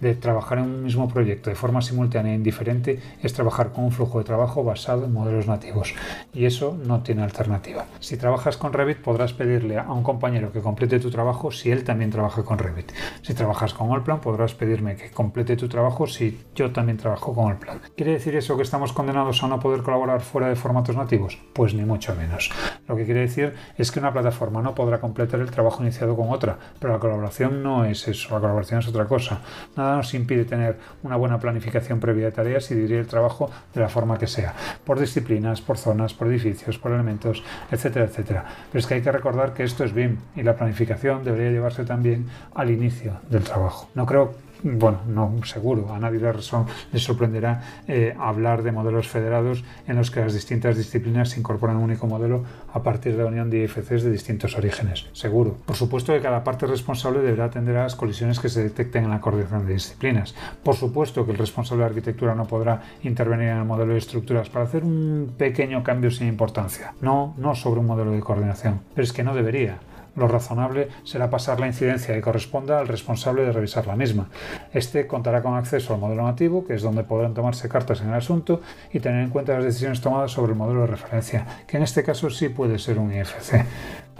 de 0.00 0.14
trabajar 0.14 0.58
en 0.58 0.64
un 0.64 0.82
mismo 0.82 1.08
proyecto 1.08 1.50
de 1.50 1.56
forma 1.56 1.82
simultánea 1.82 2.32
e 2.32 2.36
indiferente 2.36 3.00
es 3.22 3.32
trabajar 3.32 3.72
con 3.72 3.84
un 3.84 3.92
flujo 3.92 4.18
de 4.18 4.24
trabajo 4.24 4.64
basado 4.64 5.04
en 5.04 5.12
modelos 5.12 5.46
nativos. 5.46 5.94
Y 6.32 6.44
eso 6.44 6.78
no 6.84 7.02
tiene 7.02 7.22
alternativa. 7.22 7.86
Si 8.00 8.16
trabajas 8.16 8.56
con 8.56 8.72
Revit, 8.72 8.98
podrás 8.98 9.32
pedirle 9.32 9.78
a 9.78 9.92
un 9.92 10.02
compañero 10.02 10.52
que 10.52 10.60
complete 10.60 11.00
tu 11.00 11.10
trabajo 11.10 11.50
si 11.50 11.70
él 11.70 11.84
también 11.84 12.10
trabaja 12.10 12.42
con 12.42 12.58
Revit. 12.58 12.92
Si 13.22 13.34
trabajas 13.34 13.74
con 13.74 13.92
Allplan, 13.92 14.20
podrás 14.20 14.54
pedirme 14.54 14.96
que 14.96 15.10
complete 15.10 15.56
tu 15.56 15.68
trabajo 15.68 16.06
si 16.06 16.40
yo 16.54 16.72
también 16.72 16.98
trabajo 16.98 17.34
con 17.34 17.50
Allplan. 17.50 17.80
¿Quiere 17.96 18.12
decir 18.12 18.36
eso 18.36 18.56
que 18.56 18.62
estamos 18.62 18.92
condenados 18.92 19.42
a 19.42 19.48
no 19.48 19.60
poder 19.60 19.82
colaborar 19.82 20.20
fuera 20.20 20.48
de 20.48 20.56
formatos 20.56 20.96
nativos? 20.96 21.38
Pues 21.52 21.74
ni 21.74 21.84
mucho 21.84 22.14
menos. 22.14 22.50
Lo 22.86 22.96
que 22.96 23.04
quiere 23.04 23.20
decir 23.20 23.54
es 23.76 23.90
que 23.90 24.00
una 24.00 24.12
plataforma 24.12 24.62
no 24.62 24.74
podrá 24.74 25.00
completar 25.00 25.40
el 25.40 25.50
trabajo 25.50 25.82
iniciado 25.82 26.16
con 26.16 26.30
otra, 26.30 26.58
pero 26.78 26.92
la 26.92 26.98
colaboración 26.98 27.62
no 27.62 27.84
es 27.84 28.06
eso, 28.08 28.34
la 28.34 28.40
colaboración 28.40 28.80
es 28.80 28.88
otra 28.88 29.06
cosa. 29.06 29.40
Nada 29.76 29.89
nos 29.96 30.14
impide 30.14 30.44
tener 30.44 30.78
una 31.02 31.16
buena 31.16 31.38
planificación 31.38 32.00
previa 32.00 32.26
de 32.26 32.32
tareas 32.32 32.70
y 32.70 32.74
dividir 32.74 32.98
el 32.98 33.06
trabajo 33.06 33.50
de 33.74 33.80
la 33.80 33.88
forma 33.88 34.18
que 34.18 34.26
sea, 34.26 34.54
por 34.84 34.98
disciplinas, 34.98 35.60
por 35.60 35.78
zonas, 35.78 36.14
por 36.14 36.28
edificios, 36.28 36.78
por 36.78 36.92
elementos, 36.92 37.42
etcétera, 37.70 38.06
etcétera. 38.06 38.44
Pero 38.70 38.80
es 38.80 38.86
que 38.86 38.94
hay 38.94 39.02
que 39.02 39.12
recordar 39.12 39.52
que 39.54 39.64
esto 39.64 39.84
es 39.84 39.92
BIM 39.92 40.18
y 40.36 40.42
la 40.42 40.56
planificación 40.56 41.24
debería 41.24 41.50
llevarse 41.50 41.84
también 41.84 42.26
al 42.54 42.70
inicio 42.70 43.20
del 43.28 43.42
trabajo. 43.42 43.88
No 43.94 44.06
creo 44.06 44.49
bueno, 44.62 45.00
no 45.06 45.44
seguro, 45.44 45.92
a 45.92 45.98
nadie 45.98 46.20
le, 46.20 46.98
sorprenderá 46.98 47.82
eh, 47.88 48.14
hablar 48.18 48.62
de 48.62 48.72
modelos 48.72 49.08
federados 49.08 49.64
en 49.86 49.96
los 49.96 50.10
que 50.10 50.20
las 50.20 50.34
distintas 50.34 50.76
disciplinas 50.76 51.30
se 51.30 51.40
incorporan 51.40 51.76
a 51.76 51.78
un 51.78 51.86
único 51.86 52.06
modelo 52.06 52.44
a 52.72 52.82
partir 52.82 53.16
de 53.16 53.22
la 53.22 53.28
unión 53.28 53.50
de 53.50 53.64
IFCs 53.64 54.02
de 54.02 54.10
distintos 54.10 54.56
orígenes, 54.56 55.06
seguro. 55.12 55.56
Por 55.66 55.76
supuesto 55.76 56.12
que 56.12 56.20
cada 56.20 56.44
parte 56.44 56.66
responsable 56.66 57.20
deberá 57.20 57.46
atender 57.46 57.76
a 57.76 57.84
las 57.84 57.96
colisiones 57.96 58.38
que 58.38 58.48
se 58.48 58.62
detecten 58.62 59.04
en 59.04 59.10
la 59.10 59.20
coordinación 59.20 59.66
de 59.66 59.74
disciplinas. 59.74 60.34
Por 60.62 60.76
supuesto 60.76 61.24
que 61.24 61.32
el 61.32 61.38
responsable 61.38 61.84
de 61.84 61.90
arquitectura 61.90 62.34
no 62.34 62.46
podrá 62.46 62.82
intervenir 63.02 63.48
en 63.48 63.58
el 63.58 63.64
modelo 63.64 63.92
de 63.92 63.98
estructuras 63.98 64.48
para 64.48 64.64
hacer 64.64 64.84
un 64.84 65.34
pequeño 65.36 65.82
cambio 65.82 66.10
sin 66.10 66.28
importancia. 66.28 66.94
No, 67.00 67.34
no 67.38 67.54
sobre 67.54 67.80
un 67.80 67.86
modelo 67.86 68.10
de 68.12 68.20
coordinación, 68.20 68.80
pero 68.94 69.04
es 69.04 69.12
que 69.12 69.22
no 69.22 69.34
debería. 69.34 69.78
Lo 70.16 70.28
razonable 70.28 70.88
será 71.04 71.30
pasar 71.30 71.60
la 71.60 71.66
incidencia 71.66 72.14
que 72.14 72.20
corresponda 72.20 72.78
al 72.78 72.88
responsable 72.88 73.42
de 73.42 73.52
revisar 73.52 73.86
la 73.86 73.96
misma. 73.96 74.28
Este 74.72 75.06
contará 75.06 75.42
con 75.42 75.54
acceso 75.54 75.94
al 75.94 76.00
modelo 76.00 76.24
nativo, 76.24 76.64
que 76.64 76.74
es 76.74 76.82
donde 76.82 77.04
podrán 77.04 77.34
tomarse 77.34 77.68
cartas 77.68 78.00
en 78.00 78.08
el 78.08 78.14
asunto, 78.14 78.60
y 78.92 79.00
tener 79.00 79.22
en 79.22 79.30
cuenta 79.30 79.54
las 79.54 79.64
decisiones 79.64 80.00
tomadas 80.00 80.32
sobre 80.32 80.52
el 80.52 80.58
modelo 80.58 80.82
de 80.82 80.88
referencia, 80.88 81.46
que 81.66 81.76
en 81.76 81.82
este 81.82 82.02
caso 82.02 82.30
sí 82.30 82.48
puede 82.48 82.78
ser 82.78 82.98
un 82.98 83.12
IFC 83.12 83.64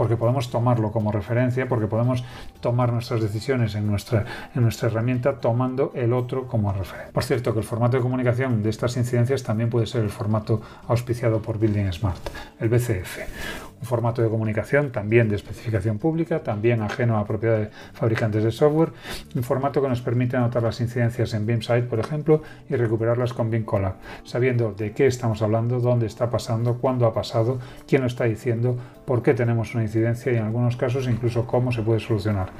porque 0.00 0.16
podemos 0.16 0.50
tomarlo 0.50 0.92
como 0.92 1.12
referencia, 1.12 1.68
porque 1.68 1.86
podemos 1.86 2.24
tomar 2.62 2.90
nuestras 2.90 3.20
decisiones 3.20 3.74
en 3.74 3.86
nuestra, 3.86 4.24
en 4.54 4.62
nuestra 4.62 4.88
herramienta 4.88 5.40
tomando 5.40 5.92
el 5.94 6.14
otro 6.14 6.48
como 6.48 6.72
referencia. 6.72 7.12
Por 7.12 7.22
cierto, 7.22 7.52
que 7.52 7.58
el 7.58 7.66
formato 7.66 7.98
de 7.98 8.02
comunicación 8.02 8.62
de 8.62 8.70
estas 8.70 8.96
incidencias 8.96 9.42
también 9.42 9.68
puede 9.68 9.86
ser 9.86 10.02
el 10.02 10.08
formato 10.08 10.62
auspiciado 10.88 11.42
por 11.42 11.58
Building 11.58 11.92
Smart, 11.92 12.30
el 12.60 12.70
BCF 12.70 13.69
un 13.80 13.86
formato 13.86 14.22
de 14.22 14.28
comunicación 14.28 14.90
también 14.92 15.28
de 15.28 15.36
especificación 15.36 15.98
pública, 15.98 16.42
también 16.42 16.82
ajeno 16.82 17.18
a 17.18 17.24
propiedad 17.24 17.58
de 17.58 17.70
fabricantes 17.92 18.44
de 18.44 18.52
software, 18.52 18.92
un 19.34 19.42
formato 19.42 19.80
que 19.80 19.88
nos 19.88 20.00
permite 20.02 20.36
anotar 20.36 20.62
las 20.62 20.80
incidencias 20.80 21.32
en 21.34 21.46
BIMsite, 21.46 21.82
por 21.82 21.98
ejemplo, 21.98 22.42
y 22.68 22.76
recuperarlas 22.76 23.32
con 23.32 23.50
BIM 23.50 23.64
sabiendo 24.24 24.72
de 24.72 24.92
qué 24.92 25.06
estamos 25.06 25.42
hablando, 25.42 25.80
dónde 25.80 26.06
está 26.06 26.30
pasando, 26.30 26.78
cuándo 26.78 27.06
ha 27.06 27.12
pasado, 27.12 27.58
quién 27.86 28.02
lo 28.02 28.08
está 28.08 28.24
diciendo, 28.24 28.76
por 29.04 29.22
qué 29.22 29.34
tenemos 29.34 29.74
una 29.74 29.84
incidencia 29.84 30.32
y 30.32 30.36
en 30.36 30.44
algunos 30.44 30.76
casos 30.76 31.08
incluso 31.08 31.46
cómo 31.46 31.72
se 31.72 31.82
puede 31.82 32.00
solucionar. 32.00 32.50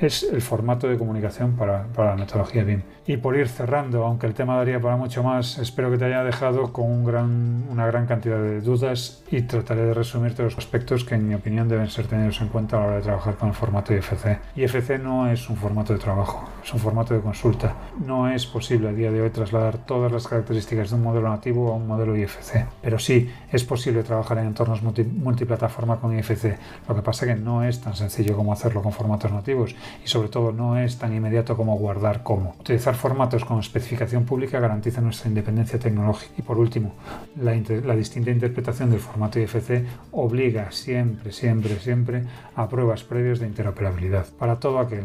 Es 0.00 0.22
el 0.22 0.42
formato 0.42 0.88
de 0.88 0.98
comunicación 0.98 1.52
para, 1.52 1.84
para 1.88 2.10
la 2.10 2.16
metodología 2.16 2.64
BIM. 2.64 2.82
Y 3.06 3.16
por 3.16 3.36
ir 3.36 3.48
cerrando, 3.48 4.04
aunque 4.04 4.26
el 4.26 4.34
tema 4.34 4.56
daría 4.56 4.80
para 4.80 4.96
mucho 4.96 5.22
más, 5.22 5.58
espero 5.58 5.90
que 5.90 5.96
te 5.96 6.04
haya 6.04 6.22
dejado 6.22 6.72
con 6.72 6.86
un 6.86 7.04
gran, 7.04 7.64
una 7.70 7.86
gran 7.86 8.06
cantidad 8.06 8.38
de 8.38 8.60
dudas 8.60 9.24
y 9.30 9.42
trataré 9.42 9.82
de 9.82 9.94
resumirte 9.94 10.42
los 10.42 10.56
aspectos 10.58 11.04
que 11.04 11.14
en 11.14 11.26
mi 11.26 11.34
opinión 11.34 11.68
deben 11.68 11.88
ser 11.88 12.06
tenidos 12.06 12.40
en 12.40 12.48
cuenta 12.48 12.76
a 12.76 12.80
la 12.80 12.86
hora 12.86 12.96
de 12.96 13.02
trabajar 13.02 13.36
con 13.36 13.48
el 13.48 13.54
formato 13.54 13.94
IFC. 13.94 14.38
IFC 14.56 14.98
no 15.02 15.30
es 15.30 15.48
un 15.48 15.56
formato 15.56 15.92
de 15.92 15.98
trabajo, 15.98 16.48
es 16.62 16.72
un 16.74 16.80
formato 16.80 17.14
de 17.14 17.20
consulta. 17.20 17.74
No 18.04 18.28
es 18.28 18.46
posible 18.46 18.88
a 18.88 18.92
día 18.92 19.10
de 19.10 19.22
hoy 19.22 19.30
trasladar 19.30 19.78
todas 19.78 20.12
las 20.12 20.26
características 20.26 20.90
de 20.90 20.96
un 20.96 21.02
modelo 21.02 21.28
nativo 21.28 21.72
a 21.72 21.76
un 21.76 21.86
modelo 21.86 22.16
IFC, 22.16 22.66
pero 22.82 22.98
sí 22.98 23.30
es 23.50 23.64
posible 23.64 24.02
trabajar 24.02 24.38
en 24.38 24.48
entornos 24.48 24.82
multiplataforma 24.82 25.96
con 25.96 26.16
IFC. 26.16 26.58
Lo 26.88 26.94
que 26.94 27.02
pasa 27.02 27.24
es 27.24 27.34
que 27.34 27.40
no 27.40 27.64
es 27.64 27.80
tan 27.80 27.94
sencillo 27.94 28.36
como 28.36 28.52
hacerlo 28.52 28.82
con 28.82 28.92
formatos 28.92 29.32
nativos 29.32 29.74
y 30.04 30.08
sobre 30.08 30.28
todo 30.28 30.52
no 30.52 30.78
es 30.78 30.98
tan 30.98 31.14
inmediato 31.14 31.56
como 31.56 31.76
guardar 31.76 32.22
como. 32.22 32.56
Utilizar 32.60 32.94
formatos 32.94 33.44
con 33.44 33.60
especificación 33.60 34.24
pública 34.24 34.60
garantiza 34.60 35.00
nuestra 35.00 35.28
independencia 35.28 35.78
tecnológica. 35.78 36.32
Y 36.36 36.42
por 36.42 36.58
último, 36.58 36.92
la, 37.40 37.54
la 37.84 37.96
distinta 37.96 38.30
interpretación 38.30 38.90
del 38.90 39.00
formato 39.00 39.38
IFC 39.38 39.84
obliga 40.12 40.47
siempre, 40.70 41.32
siempre, 41.32 41.78
siempre 41.78 42.24
a 42.54 42.68
pruebas 42.68 43.04
previas 43.04 43.38
de 43.38 43.46
interoperabilidad. 43.46 44.26
Para 44.38 44.58
todo 44.58 44.78
aquel 44.78 45.04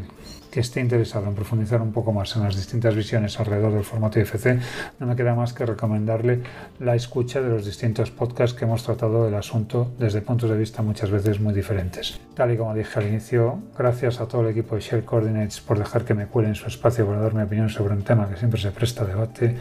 que 0.53 0.59
esté 0.59 0.81
interesado 0.81 1.25
en 1.25 1.33
profundizar 1.33 1.81
un 1.81 1.91
poco 1.91 2.13
más 2.13 2.35
en 2.35 2.43
las 2.43 2.55
distintas 2.55 2.95
visiones 2.95 3.39
alrededor 3.39 3.73
del 3.73 3.83
formato 3.83 4.19
IFC, 4.19 4.59
no 4.99 5.07
me 5.07 5.15
queda 5.15 5.33
más 5.33 5.51
que 5.51 5.65
recomendarle 5.65 6.41
la 6.79 6.93
escucha 6.93 7.41
de 7.41 7.49
los 7.49 7.65
distintos 7.65 8.11
podcasts 8.11 8.55
que 8.55 8.65
hemos 8.65 8.83
tratado 8.83 9.25
del 9.25 9.33
asunto 9.33 9.91
desde 9.97 10.21
puntos 10.21 10.51
de 10.51 10.55
vista 10.55 10.83
muchas 10.83 11.09
veces 11.09 11.39
muy 11.39 11.55
diferentes. 11.55 12.19
Tal 12.35 12.53
y 12.53 12.57
como 12.57 12.75
dije 12.75 12.99
al 12.99 13.07
inicio, 13.07 13.63
gracias 13.75 14.21
a 14.21 14.27
todo 14.27 14.41
el 14.41 14.49
equipo 14.49 14.75
de 14.75 14.81
Share 14.81 15.03
Coordinates 15.03 15.59
por 15.59 15.79
dejar 15.79 16.05
que 16.05 16.13
me 16.13 16.27
cuele 16.27 16.49
en 16.49 16.55
su 16.55 16.67
espacio 16.67 17.07
para 17.07 17.19
dar 17.19 17.33
mi 17.33 17.41
opinión 17.41 17.69
sobre 17.69 17.95
un 17.95 18.03
tema 18.03 18.29
que 18.29 18.37
siempre 18.37 18.61
se 18.61 18.69
presta 18.69 19.05
a 19.05 19.07
debate 19.07 19.57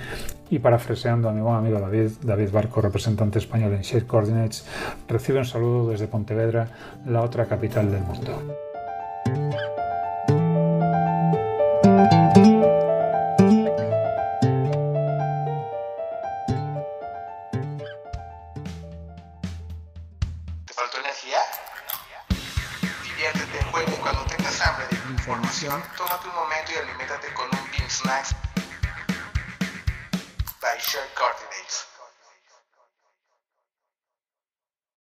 y 0.51 0.59
parafraseando 0.59 1.31
a 1.31 1.33
mi 1.33 1.41
buen 1.41 1.55
amigo 1.55 1.81
David, 1.81 2.11
David 2.23 2.51
Barco, 2.53 2.83
representante 2.83 3.39
español 3.39 3.73
en 3.73 3.81
Share 3.81 4.05
Coordinates, 4.05 4.67
recibe 5.09 5.39
un 5.39 5.47
saludo 5.47 5.89
desde 5.89 6.07
Pontevedra, 6.07 6.69
la 7.07 7.23
otra 7.23 7.47
capital 7.47 7.91
del 7.91 8.03
mundo. 8.03 8.72